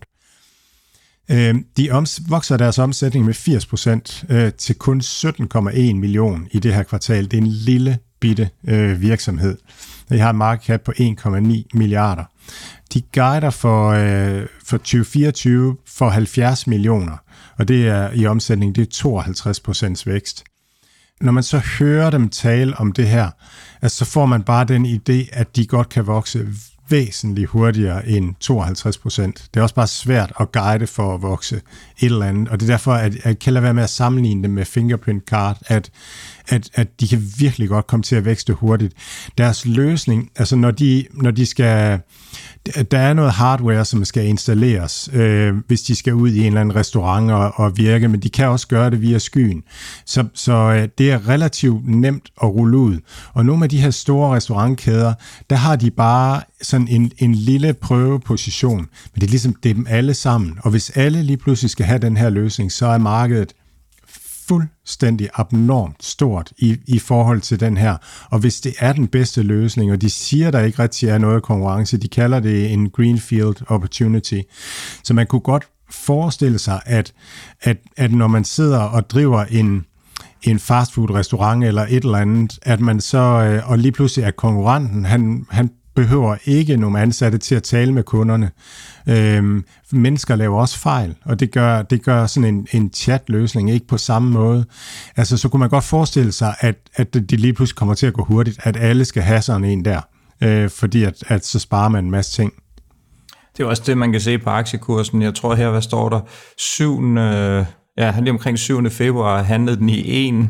[1.31, 3.33] Øh, de oms- vokser deres omsætning med
[4.29, 7.23] 80% øh, til kun 17,1 million i det her kvartal.
[7.23, 9.57] Det er en lille bitte øh, virksomhed.
[10.09, 12.23] De har en market cap på 1,9 milliarder.
[12.93, 17.17] De guider for, øh, for 2024 for 70 millioner,
[17.57, 20.43] og det er i omsætning, det er 52% vækst.
[21.21, 23.29] Når man så hører dem tale om det her,
[23.81, 26.47] altså, så får man bare den idé, at de godt kan vokse
[26.89, 29.45] væsentligt hurtigere end 52 procent.
[29.53, 32.69] Det er også bare svært at guide for at vokse et eller andet, og det
[32.69, 35.89] er derfor, at jeg kan lade være med at sammenligne det med Fingerprint Card, at,
[36.49, 38.93] at, at de kan virkelig godt komme til at vækste hurtigt.
[39.37, 41.99] Deres løsning, altså når de, når de skal
[42.91, 46.61] der er noget hardware, som skal installeres, øh, hvis de skal ud i en eller
[46.61, 49.63] anden restaurant og, og virke, men de kan også gøre det via skyen.
[50.05, 52.97] Så, så øh, det er relativt nemt at rulle ud.
[53.33, 55.13] Og nogle af de her store restaurantkæder,
[55.49, 60.13] der har de bare sådan en, en lille prøveposition, men det er ligesom dem alle
[60.13, 60.57] sammen.
[60.63, 63.53] Og hvis alle lige pludselig skal have den her løsning, så er markedet
[64.47, 67.97] fuldstændig abnormt stort i, i forhold til den her.
[68.29, 71.43] Og hvis det er den bedste løsning, og de siger, der ikke rigtig er noget
[71.43, 74.39] konkurrence, de kalder det en greenfield opportunity.
[75.03, 77.13] Så man kunne godt forestille sig, at,
[77.61, 79.85] at, at når man sidder og driver en,
[80.43, 85.05] en fastfood-restaurant eller et eller andet, at man så, øh, og lige pludselig er konkurrenten,
[85.05, 88.51] han, han behøver ikke nogle ansatte til at tale med kunderne.
[89.09, 93.87] Øhm, mennesker laver også fejl, og det gør, det gør sådan en, en chat-løsning ikke
[93.87, 94.65] på samme måde.
[95.15, 98.13] Altså, så kunne man godt forestille sig, at, at det lige pludselig kommer til at
[98.13, 100.01] gå hurtigt, at alle skal have sådan en der,
[100.43, 102.53] øh, fordi at, at så sparer man en masse ting.
[103.57, 105.21] Det er også det, man kan se på aktiekursen.
[105.21, 106.19] Jeg tror her, hvad står der?
[106.57, 107.03] 7.
[107.03, 107.65] Øh,
[107.97, 108.89] ja, lige omkring 7.
[108.89, 110.49] februar handlede den i 1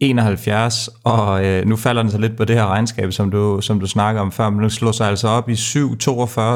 [0.00, 3.80] 71, og øh, nu falder den så lidt på det her regnskab, som du, som
[3.80, 5.56] du snakker om før, men nu slår sig altså op i 7,42,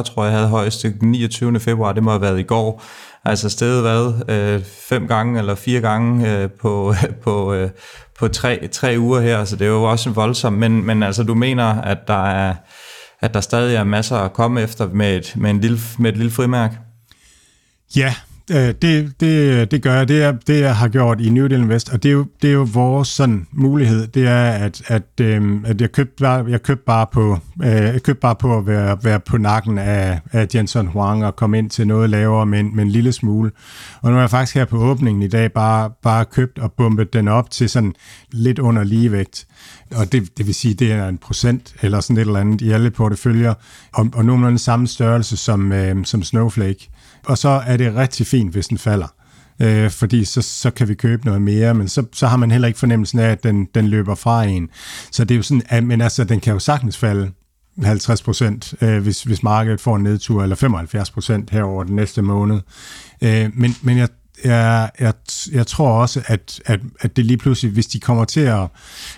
[0.03, 1.61] tror jeg havde højst 29.
[1.61, 2.82] februar, det må have været i går.
[3.24, 7.70] Altså stedet hvad, øh, fem gange eller fire gange øh, på, på, øh,
[8.18, 11.34] på tre, tre uger her, så det er jo også voldsomt, men, men altså du
[11.34, 12.55] mener, at der er,
[13.20, 16.16] at der stadig er masser at komme efter med et, med en lille, med et
[16.16, 16.72] lille frimærk?
[17.97, 18.14] Ja,
[18.51, 20.09] Øh, det, det, det gør jeg.
[20.09, 22.51] Det er det, jeg har gjort i New Deal Invest, og det er jo, det
[22.51, 24.07] er jo vores sådan, mulighed.
[24.07, 28.03] Det er, at, at, øh, at jeg købte bare, jeg købte bare på, øh, jeg
[28.03, 31.70] købte bare på at være, være på nakken af, af Jensen Huang og komme ind
[31.70, 33.51] til noget lavere, men, men en lille smule.
[34.03, 37.12] Og nu er jeg faktisk her på åbningen i dag bare, bare købt og bumpet
[37.12, 37.95] den op til sådan
[38.32, 39.47] lidt under ligevægt.
[39.95, 42.70] Og det, det vil sige, det er en procent eller sådan et eller andet i
[42.70, 43.55] alle porteføljer,
[43.92, 46.90] og, og nogenlunde samme størrelse som, øh, som Snowflake
[47.27, 49.07] og så er det rigtig fint, hvis den falder.
[49.62, 52.68] Øh, fordi så, så kan vi købe noget mere, men så, så har man heller
[52.68, 54.68] ikke fornemmelsen af, at den, den løber fra en.
[55.11, 57.31] Så det er jo sådan, at, men altså, den kan jo sagtens falde
[57.83, 61.97] 50 procent, øh, hvis, hvis markedet får en nedtur, eller 75 procent her over den
[61.97, 62.61] næste måned.
[63.22, 64.09] Øh, men, men jeg,
[64.45, 65.14] jeg, jeg,
[65.53, 68.68] jeg tror også, at, at, at det lige pludselig, hvis de kommer til at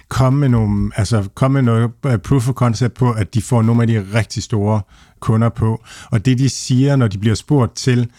[0.08, 3.62] komme med, nogle, altså komme med noget øh, proof of concept på, at de får
[3.62, 4.80] nogle af de rigtig store
[5.20, 5.84] kunder på.
[6.10, 8.10] Og det de siger, når de bliver spurgt til,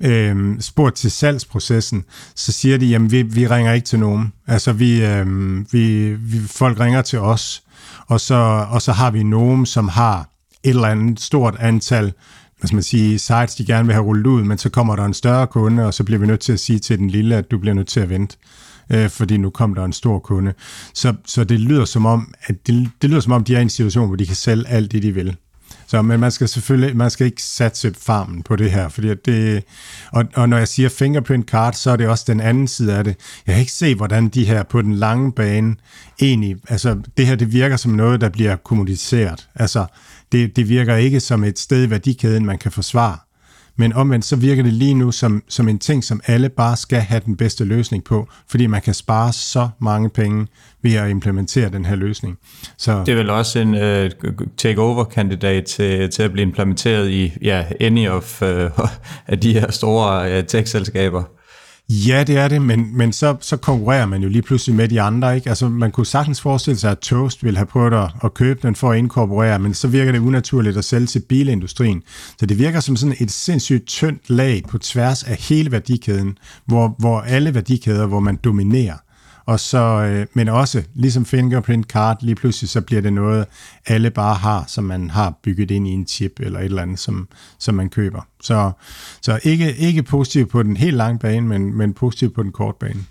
[0.00, 2.04] øh, spurgt til salgsprocessen,
[2.34, 4.32] så siger de, jamen vi, vi ringer ikke til nogen.
[4.46, 5.26] Altså vi, øh,
[5.72, 7.62] vi, vi, folk ringer til os,
[8.06, 10.28] og så, og så har vi nogen, som har
[10.62, 12.12] et eller andet stort antal
[12.60, 15.04] hvad skal man sige, sites, de gerne vil have rullet ud, men så kommer der
[15.04, 17.50] en større kunde, og så bliver vi nødt til at sige til den lille, at
[17.50, 18.36] du bliver nødt til at vente,
[18.90, 20.52] øh, fordi nu kommer der en stor kunde.
[20.94, 23.62] Så, så det lyder som om, at det, det lyder som om, de er i
[23.62, 25.36] en situation, hvor de kan sælge alt det, de vil.
[25.86, 29.64] Så, men man skal selvfølgelig man skal ikke satse farmen på det her, fordi det,
[30.12, 33.04] og, og når jeg siger fingerprint card, så er det også den anden side af
[33.04, 33.16] det.
[33.46, 35.76] Jeg kan ikke se, hvordan de her på den lange bane
[36.20, 39.48] egentlig, altså det her, det virker som noget, der bliver kommuniceret.
[39.54, 39.86] Altså,
[40.32, 43.18] det, det virker ikke som et sted i værdikæden, man kan forsvare.
[43.76, 47.00] Men omvendt så virker det lige nu som, som en ting, som alle bare skal
[47.00, 50.46] have den bedste løsning på, fordi man kan spare så mange penge
[50.82, 52.38] ved at implementere den her løsning.
[52.76, 57.64] Så det er vel også en uh, take-over-kandidat til, til at blive implementeret i ja,
[57.80, 58.48] any of, uh,
[59.26, 61.22] af de her store uh, tech-selskaber.
[61.92, 65.00] Ja, det er det, men, men så, så konkurrerer man jo lige pludselig med de
[65.00, 65.36] andre.
[65.36, 65.48] Ikke?
[65.48, 68.74] Altså, man kunne sagtens forestille sig, at Toast ville have prøvet at, at købe den
[68.74, 72.02] for at inkorporere, men så virker det unaturligt at sælge til bilindustrien.
[72.38, 76.94] Så det virker som sådan et sindssygt tyndt lag på tværs af hele værdikæden, hvor,
[76.98, 78.96] hvor alle værdikæder, hvor man dominerer.
[79.46, 83.46] Og så, øh, men også, ligesom fingerprint card, lige pludselig så bliver det noget,
[83.86, 86.98] alle bare har, som man har bygget ind i en chip eller et eller andet,
[86.98, 87.28] som,
[87.58, 88.22] som man køber.
[88.42, 88.72] Så,
[89.22, 92.78] så ikke, ikke positiv på den helt lange bane, men, men positiv på den korte
[92.80, 93.04] bane.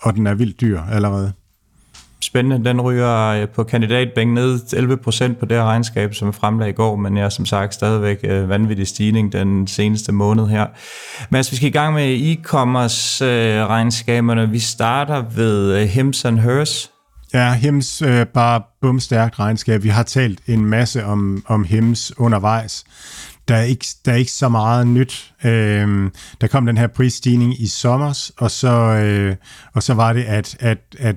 [0.00, 1.32] Og den er vildt dyr allerede
[2.20, 2.68] spændende.
[2.68, 6.68] Den ryger øh, på kandidatbænk ned 11 procent på det her regnskab, som er fremlagt
[6.68, 10.66] i går, men jeg er som sagt stadigvæk øh, vanvittig stigning den seneste måned her.
[11.30, 14.50] Men altså, vi skal i gang med e-commerce-regnskaberne.
[14.50, 16.90] Vi starter ved øh, Hims and Hers.
[17.34, 19.82] Ja, Hims øh, bare bumstærkt regnskab.
[19.82, 22.84] Vi har talt en masse om, om Hims undervejs.
[23.48, 25.32] Der er, ikke, der er ikke så meget nyt.
[25.44, 26.10] Øh,
[26.40, 29.36] der kom den her prisstigning i sommer, og så, øh,
[29.74, 31.16] og så var det, at, at, at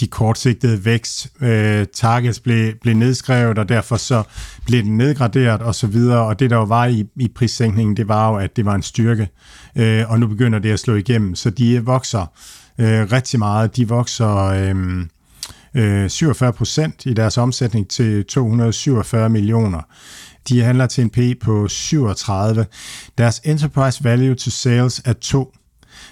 [0.00, 4.22] de kortsigtede vækst øh, targets blev, blev nedskrevet, og derfor så
[4.66, 8.08] blev den nedgraderet og så videre, og det der jo var i, i prissænkningen, det
[8.08, 9.28] var jo, at det var en styrke,
[9.76, 12.32] øh, og nu begynder det at slå igennem, så de vokser
[12.78, 15.06] øh, rigtig meget, de vokser øh,
[15.74, 19.80] øh, 47 procent i deres omsætning til 247 millioner.
[20.48, 22.66] De handler til en P på 37.
[23.18, 25.52] Deres enterprise value to sales er 2,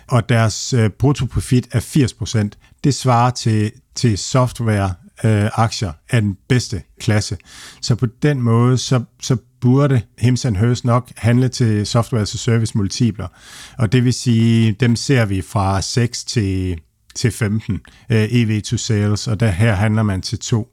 [0.09, 6.23] og deres øh, bruttoprofit er 80 procent det svarer til, til software øh, aktier af
[6.23, 7.37] den bedste klasse.
[7.81, 12.79] Så på den måde, så, så burde Hims Hers nok handle til software as service
[12.79, 13.29] multipler.
[13.79, 16.81] Og det vil sige, dem ser vi fra 6 til
[17.17, 20.69] til 15 øh, EV to sales, og der her handler man til 2.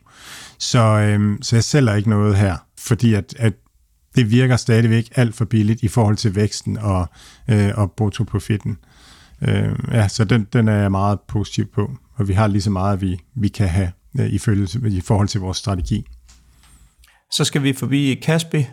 [0.60, 3.54] Så, øh, så jeg sælger ikke noget her, fordi at, at
[4.16, 7.08] det virker stadigvæk alt for billigt i forhold til væksten og,
[7.48, 8.78] øh, og bruttoprofitten.
[9.48, 12.70] Øh, ja, så den, den er jeg meget positiv på, og vi har lige så
[12.70, 16.06] meget, vi, vi kan have øh, i, følge, i forhold til vores strategi.
[17.32, 18.66] Så skal vi forbi Kaspi.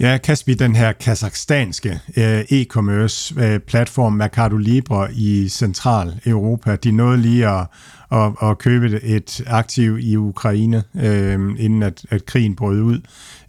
[0.00, 6.92] Ja, Kaspi, den her kazakhstanske øh, e-commerce øh, platform Mercado Libre i Central Europa, de
[6.92, 7.66] nåede lige at,
[8.12, 13.00] at, at købe et aktiv i Ukraine, øh, inden at, at krigen brød ud.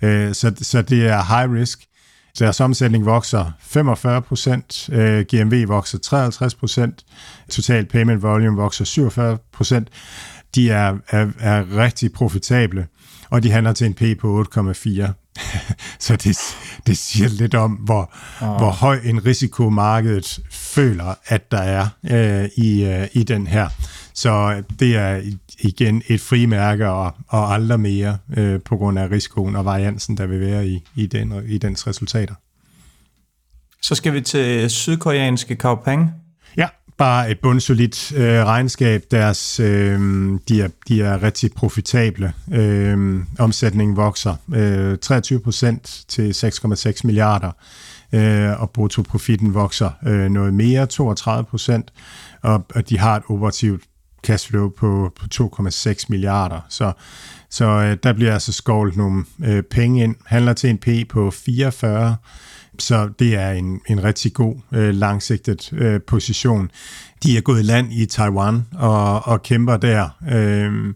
[0.01, 1.79] Øh, så, så det er high risk.
[2.39, 7.05] Deres omsætning vokser 45 procent, øh, GMV vokser 53 procent,
[7.49, 9.89] total payment volume vokser 47 procent.
[10.55, 12.87] De er, er, er rigtig profitable,
[13.29, 15.22] og de handler til en P på 8,4.
[15.99, 16.37] så det,
[16.87, 18.47] det siger lidt om, hvor, oh.
[18.47, 23.69] hvor høj en risiko markedet føler, at der er øh, i, øh, i den her.
[24.13, 25.21] Så det er
[25.59, 30.25] igen et frimærke og, og aldrig mere øh, på grund af risikoen og variansen, der
[30.25, 32.35] vil være i, i, den, i dens resultater.
[33.81, 36.11] Så skal vi til sydkoreanske Kaopang.
[36.57, 36.67] Ja,
[36.97, 39.03] bare et bundsolidt øh, regnskab.
[39.11, 39.99] Deres, øh,
[40.49, 42.33] de, er, de er rigtig profitable.
[42.53, 47.51] Øh, omsætningen vokser øh, 23 procent til 6,6 milliarder,
[48.13, 51.93] øh, og bruttoprofitten vokser øh, noget mere, 32 procent,
[52.41, 53.83] og, og de har et operativt
[54.23, 56.59] cashflow på, på 2,6 milliarder.
[56.69, 56.91] Så,
[57.49, 60.15] så øh, der bliver altså skovlet nogle øh, penge ind.
[60.25, 62.15] Handler til en P på 44,
[62.79, 66.71] så det er en, en rigtig god øh, langsigtet øh, position.
[67.23, 70.09] De er gået i land i Taiwan og, og kæmper der.
[70.31, 70.93] Øh,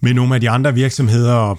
[0.00, 1.58] med nogle af de andre virksomheder, og,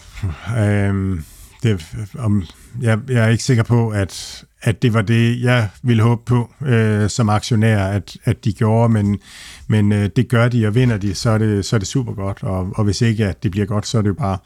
[0.58, 1.20] øh,
[1.64, 1.86] det,
[2.18, 2.44] om,
[2.82, 6.54] jeg, jeg er ikke sikker på, at, at det var det, jeg ville håbe på
[6.62, 9.20] øh, som aktionær, at, at de gjorde, men,
[9.68, 12.14] men øh, det gør de, og vinder de, så er det, så er det super
[12.14, 14.38] godt, og, og hvis ikke at det bliver godt, så er det jo bare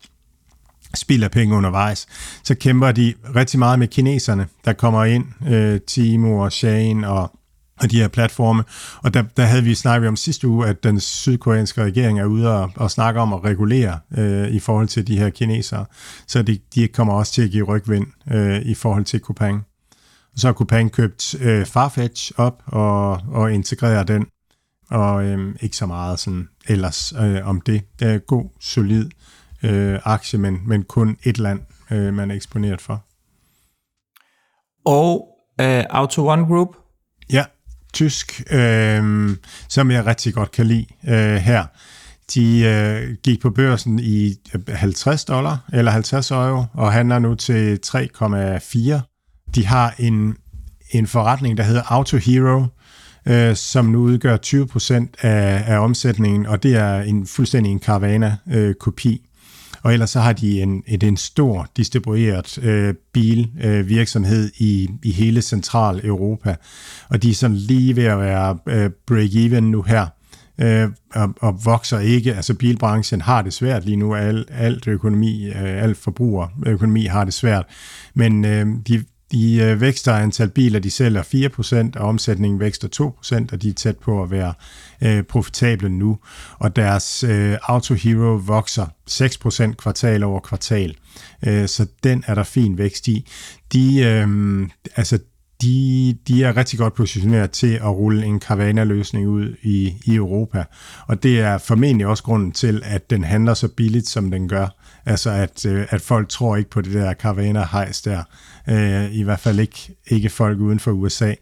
[0.96, 2.08] spild af penge undervejs.
[2.44, 7.32] Så kæmper de rigtig meget med kineserne, der kommer ind, øh, Timo og Shane og
[7.82, 8.64] og de her platforme.
[9.04, 12.62] Og der, der havde vi snakket om sidste uge, at den sydkoreanske regering er ude
[12.62, 15.86] og, og snakke om at regulere øh, i forhold til de her kinesere.
[16.28, 19.66] Så de, de kommer også til at give rygvind øh, i forhold til Kupang.
[20.36, 24.26] Så har Kupang købt øh, Farfetch op og, og integrerer den.
[24.90, 27.82] Og øh, ikke så meget sådan ellers øh, om det.
[28.00, 29.12] Det er god, solid øh,
[30.04, 31.60] aktie, men, men kun et land,
[31.92, 33.06] øh, man er eksponeret for.
[34.86, 35.28] Og
[35.62, 36.76] øh, Auto One Group?
[37.32, 37.46] Ja,
[37.94, 39.30] tysk, øh,
[39.70, 41.66] som jeg rigtig godt kan lide øh, her.
[42.34, 44.34] De øh, gik på børsen i
[44.68, 49.52] 50 dollar eller 50 euro og handler nu til 3,4.
[49.56, 50.36] De har en,
[50.92, 52.66] en forretning, der hedder Auto Hero,
[53.26, 59.14] øh, som nu udgør 20% af, af omsætningen, og det er en fuldstændig en Caravana-kopi.
[59.14, 59.31] Øh,
[59.84, 65.12] og ellers så har de en, et, en stor distribueret øh, bilvirksomhed øh, i, i
[65.12, 66.56] hele central Europa.
[67.10, 70.08] Og de er sådan lige ved at være øh, break-even nu her.
[70.62, 72.36] Øh, og, og vokser ikke.
[72.36, 74.16] Altså bilbranchen har det svært lige nu.
[74.16, 77.66] Al, alt økonomi, øh, alt forbrugerøkonomi har det svært.
[78.14, 82.88] Men øh, de, de øh, vækster antal biler, de sælger 4%, og omsætningen vækster
[83.42, 84.54] 2%, og de er tæt på at være
[85.02, 86.18] øh, profitable nu.
[86.60, 90.96] Og deres øh, Auto Hero vokser 6% kvartal over kvartal.
[91.48, 93.28] Øh, så den er der fin vækst i.
[93.74, 94.28] De, øh,
[94.96, 95.20] altså,
[95.62, 100.64] de, de er rigtig godt positioneret til at rulle en Carvana-løsning ud i, i Europa.
[101.08, 104.68] Og det er formentlig også grunden til, at den handler så billigt, som den gør.
[105.06, 108.24] Altså, at, øh, at folk tror ikke på det der Carvana-hejs der.
[108.70, 111.34] Øh, I hvert fald ikke, ikke folk uden for USA.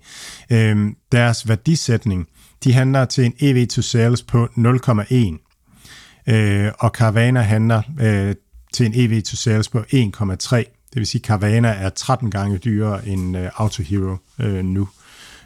[0.49, 0.77] Øh,
[1.11, 2.27] deres værdisætning,
[2.63, 6.33] de handler til en EV to sales på 0,1.
[6.33, 8.35] Øh, og Carvana handler øh,
[8.73, 10.63] til en EV to sales på 1,3
[10.93, 14.89] det vil sige, at Carvana er 13 gange dyrere end øh, Auto Hero øh, nu.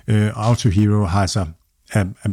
[0.08, 1.46] Øh, Auto Hero har altså
[1.92, 2.30] er, er,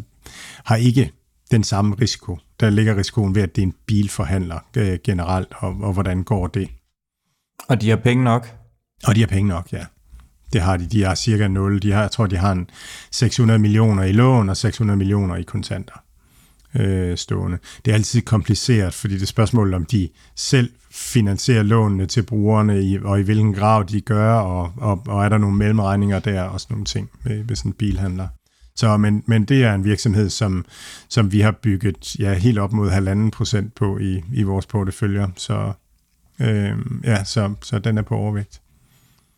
[0.64, 1.12] har ikke
[1.50, 2.38] den samme risiko.
[2.60, 6.46] Der ligger risikoen ved, at det er en bilforhandler øh, generelt, og, og hvordan går
[6.46, 6.68] det?
[7.68, 8.59] Og de har penge nok?
[9.06, 9.84] Og de har penge nok, ja.
[10.52, 10.86] Det har de.
[10.86, 11.82] De har cirka 0.
[11.82, 12.70] De har, jeg tror, de har en
[13.10, 16.02] 600 millioner i lån og 600 millioner i kontanter
[16.74, 17.58] øh, stående.
[17.84, 22.82] Det er altid kompliceret, fordi det er spørgsmål, om de selv finansierer lånene til brugerne,
[22.82, 26.42] i, og i hvilken grad de gør, og, og, og er der nogle mellemregninger der,
[26.42, 28.28] og sådan nogle ting med, med sådan en bilhandler.
[28.76, 30.64] Så, men, men det er en virksomhed, som,
[31.08, 35.26] som vi har bygget ja, helt op mod halvanden procent på i, i vores portefølje.
[35.36, 35.72] Så,
[36.40, 38.60] øh, ja, så, så den er på overvægt.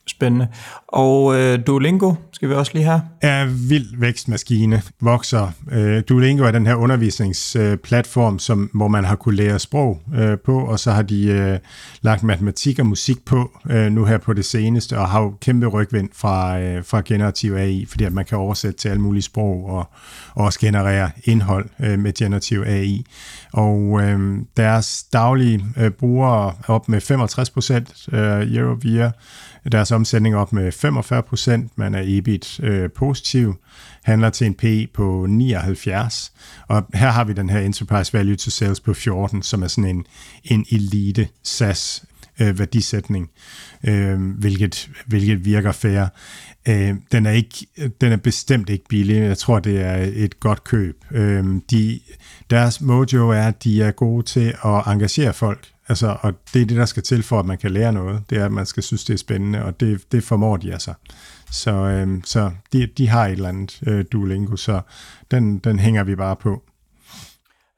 [0.06, 0.48] Spændende.
[0.88, 3.02] Og øh, Duolingo skal vi også lige have.
[3.20, 5.52] Er vild vækstmaskine, vokser.
[5.72, 10.58] Øh, Duolingo er den her undervisningsplatform, som, hvor man har kunne lære sprog øh, på,
[10.66, 11.58] og så har de øh,
[12.02, 15.66] lagt matematik og musik på øh, nu her på det seneste, og har jo kæmpe
[15.66, 19.66] rygvind fra, øh, fra generativ AI, fordi at man kan oversætte til alle mulige sprog,
[19.66, 19.90] og,
[20.34, 23.04] og også generere indhold øh, med generativ AI.
[23.52, 29.12] Og øh, deres daglige øh, brugere er op med 65 procent øh, year over year,
[29.70, 33.54] deres omsætning op med 45 procent, man er EBIT øh, positiv,
[34.02, 36.32] handler til en PE på 79,
[36.68, 39.90] og her har vi den her Enterprise Value to Sales på 14, som er sådan
[39.90, 40.06] en,
[40.44, 42.04] en elite SaaS
[42.40, 43.30] øh, værdisætning,
[43.84, 46.06] øh, hvilket, hvilket virker fair.
[46.68, 47.66] Øh, den, er ikke,
[48.00, 49.16] den er bestemt ikke billig.
[49.16, 51.04] Jeg tror, det er et godt køb.
[51.10, 52.00] Øh, de,
[52.50, 55.71] deres mojo er, at de er gode til at engagere folk.
[55.88, 58.22] Altså, og det er det, der skal til for, at man kan lære noget.
[58.30, 60.94] Det er, at man skal synes, det er spændende, og det, det formår de altså.
[61.50, 64.80] Så, øh, så de, de har et eller andet øh, Duolingo, så
[65.30, 66.62] den, den hænger vi bare på.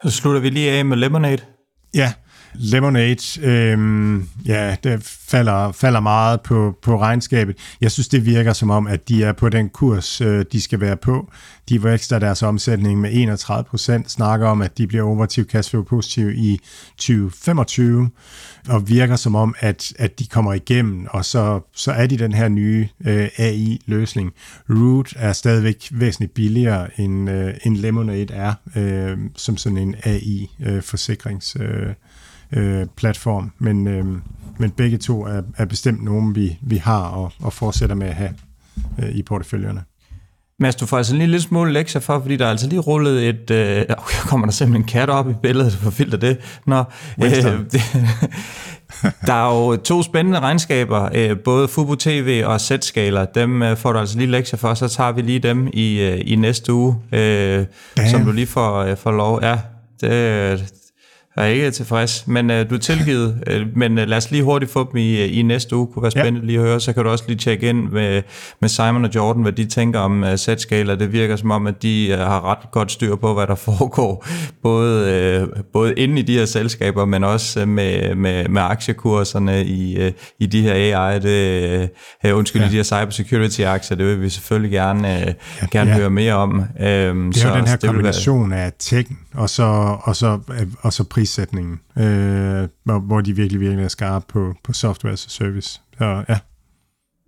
[0.03, 1.41] Så slutter vi lige af med Lemonade.
[1.93, 2.13] Ja,
[2.59, 7.57] Lemonade, øh, ja, det falder, falder meget på, på regnskabet.
[7.81, 10.79] Jeg synes, det virker som om, at de er på den kurs, øh, de skal
[10.79, 11.31] være på.
[11.69, 16.29] De vækster deres omsætning med 31 procent, snakker om, at de bliver operativt cashflow positiv
[16.29, 16.59] i
[16.97, 18.09] 2025,
[18.69, 22.33] og virker som om, at, at de kommer igennem, og så, så er de den
[22.33, 24.33] her nye øh, AI-løsning.
[24.69, 31.55] Root er stadigvæk væsentligt billigere, end, øh, end Lemonade er, øh, som sådan en AI-forsikrings...
[31.59, 31.93] Øh,
[32.51, 34.05] øh, platform, men, øh,
[34.57, 38.15] men begge to er, er bestemt nogen, vi, vi har og, og fortsætter med at
[38.15, 38.33] have
[38.99, 39.83] øh, i porteføljerne.
[40.59, 42.79] Mads, du får altså lige en lille smule lektier for, fordi der er altså lige
[42.79, 43.51] rullet et...
[43.51, 46.37] Øh, oh, kommer der simpelthen en kat op i billedet, for filter det.
[46.67, 46.83] Nå,
[47.23, 47.31] øh,
[47.71, 47.81] det,
[49.27, 53.25] der er jo to spændende regnskaber, øh, både Fubo TV og Z-skala.
[53.35, 56.21] Dem øh, får du altså lige lektier for, så tager vi lige dem i, øh,
[56.25, 57.65] i næste uge, øh,
[58.11, 59.39] som du lige får, øh, får lov.
[59.43, 59.59] Ja,
[60.01, 60.73] det,
[61.37, 63.43] jeg er ikke tilfreds, men uh, du er tilgivet.
[63.51, 65.87] Uh, men uh, lad os lige hurtigt få dem i, i næste uge.
[65.87, 66.45] Kunne være spændende ja.
[66.45, 66.79] lige at høre.
[66.79, 68.21] Så kan du også lige tjekke ind med,
[68.61, 70.95] med Simon og Jordan, hvad de tænker om uh, Z-skala.
[70.95, 74.27] Det virker som om, at de uh, har ret godt styr på, hvad der foregår.
[74.63, 79.65] Både, uh, både inde i de her selskaber, men også uh, med, med, med aktiekurserne
[79.65, 81.19] i, uh, i de her AI.
[81.19, 81.89] Det,
[82.23, 82.69] uh, undskyld, ja.
[82.69, 83.97] de her cybersecurity-aktier.
[83.97, 85.33] Det vil vi selvfølgelig gerne, ja,
[85.71, 85.97] gerne ja.
[85.97, 86.59] høre mere om.
[86.59, 88.65] Uh, det er så, jo den her kombination være...
[88.65, 90.39] af tech og så, og så,
[90.81, 95.13] og så pris prissætningen, øh, hvor, hvor de virkelig, virkelig er skarpe på, på software
[95.13, 95.81] a service.
[95.97, 96.39] Så, ja.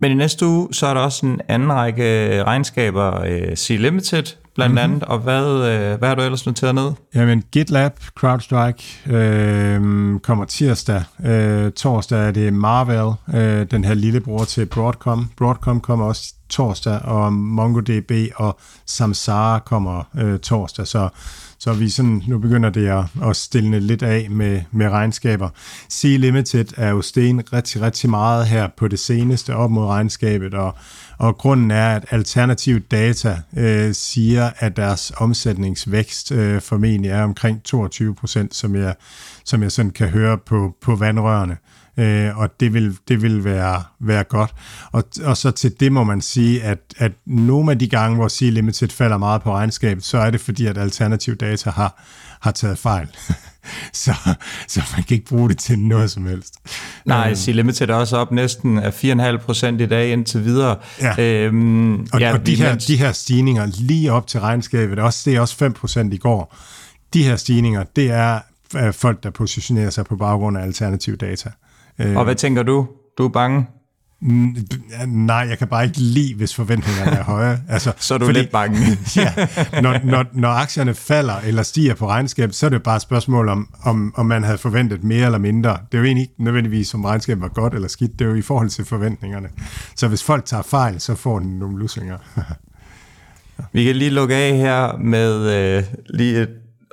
[0.00, 4.74] Men i næste uge, så er der også en anden række regnskaber, øh, C-Limited blandt
[4.74, 4.78] mm-hmm.
[4.78, 6.92] andet, og hvad, øh, hvad har du ellers noteret ned?
[7.14, 11.02] Jamen, GitLab, CrowdStrike øh, kommer tirsdag.
[11.24, 15.30] Øh, torsdag er det Marvel, øh, den her lillebror til Broadcom.
[15.36, 21.08] Broadcom kommer også torsdag, og MongoDB og Samsara kommer øh, torsdag, så
[21.58, 25.48] så vi sådan, nu begynder det at, at stille lidt af med, med regnskaber.
[25.92, 30.74] C-Limited er jo sten rigtig, rigtig meget her på det seneste op mod regnskabet, og,
[31.18, 37.62] og grunden er, at alternativ data øh, siger, at deres omsætningsvækst øh, formentlig er omkring
[37.62, 38.94] 22 procent, som jeg,
[39.44, 41.56] som jeg sådan kan høre på, på vandrørene
[41.98, 44.54] øh, og det vil, det vil være, være godt.
[44.92, 48.28] Og, og så til det må man sige, at, at nogle af de gange, hvor
[48.28, 52.02] C-Limited falder meget på regnskabet, så er det fordi, at alternativ data har,
[52.40, 53.08] har taget fejl.
[53.92, 54.14] så,
[54.68, 56.54] så man kan ikke bruge det til noget som helst.
[57.04, 60.76] Nej, C-Limited er også op næsten af 4,5 procent i dag indtil videre.
[61.00, 61.22] Ja.
[61.22, 65.36] Øhm, og, ja, og de, her, de her stigninger lige op til regnskabet, også, det
[65.36, 66.56] er også 5 procent i går.
[67.14, 68.40] De her stigninger, det er
[68.92, 71.50] folk, der positionerer sig på baggrund af alternativ data.
[71.98, 72.86] Og hvad tænker du?
[73.18, 73.66] Du er bange?
[75.06, 77.60] Nej, jeg kan bare ikke lide, hvis forventningerne er høje.
[77.68, 78.78] Altså, så er du fordi, lidt bange.
[79.16, 79.32] ja,
[79.82, 83.48] når, når, når aktierne falder eller stiger på regnskab, så er det bare et spørgsmål
[83.48, 85.70] om, om, om man havde forventet mere eller mindre.
[85.70, 88.18] Det er jo egentlig ikke nødvendigvis, om regnskabet var godt eller skidt.
[88.18, 89.48] Det er jo i forhold til forventningerne.
[89.96, 92.18] Så hvis folk tager fejl, så får den nogle lussinger.
[93.72, 96.48] Vi kan lige lukke af her med øh, lige et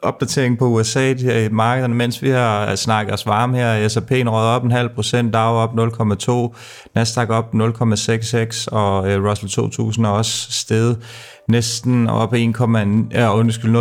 [0.06, 3.88] opdatering på USA i markederne, mens vi har snakket os varme her.
[3.88, 6.56] S&P'en røget op en halv procent, Dow op 0,2,
[6.96, 10.98] Nasdaq op 0,66, og øh, Russell 2000 er også steget
[11.50, 12.56] næsten op 1,
[13.12, 13.78] ja, undskyld,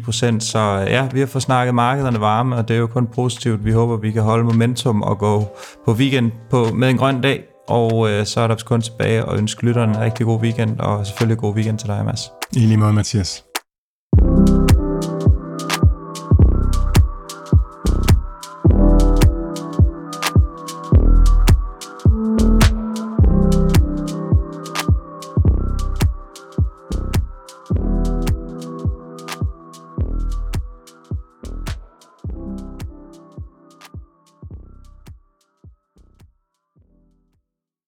[0.00, 0.42] 0,9 procent.
[0.42, 3.64] Så øh, ja, vi har fået snakket markederne varme, og det er jo kun positivt.
[3.64, 7.44] Vi håber, vi kan holde momentum og gå på weekend på, med en grøn dag.
[7.68, 11.06] Og øh, så er der kun tilbage og ønske lytterne en rigtig god weekend, og
[11.06, 12.20] selvfølgelig god weekend til dig, Mads.
[12.56, 13.53] I lige måde, Mathias.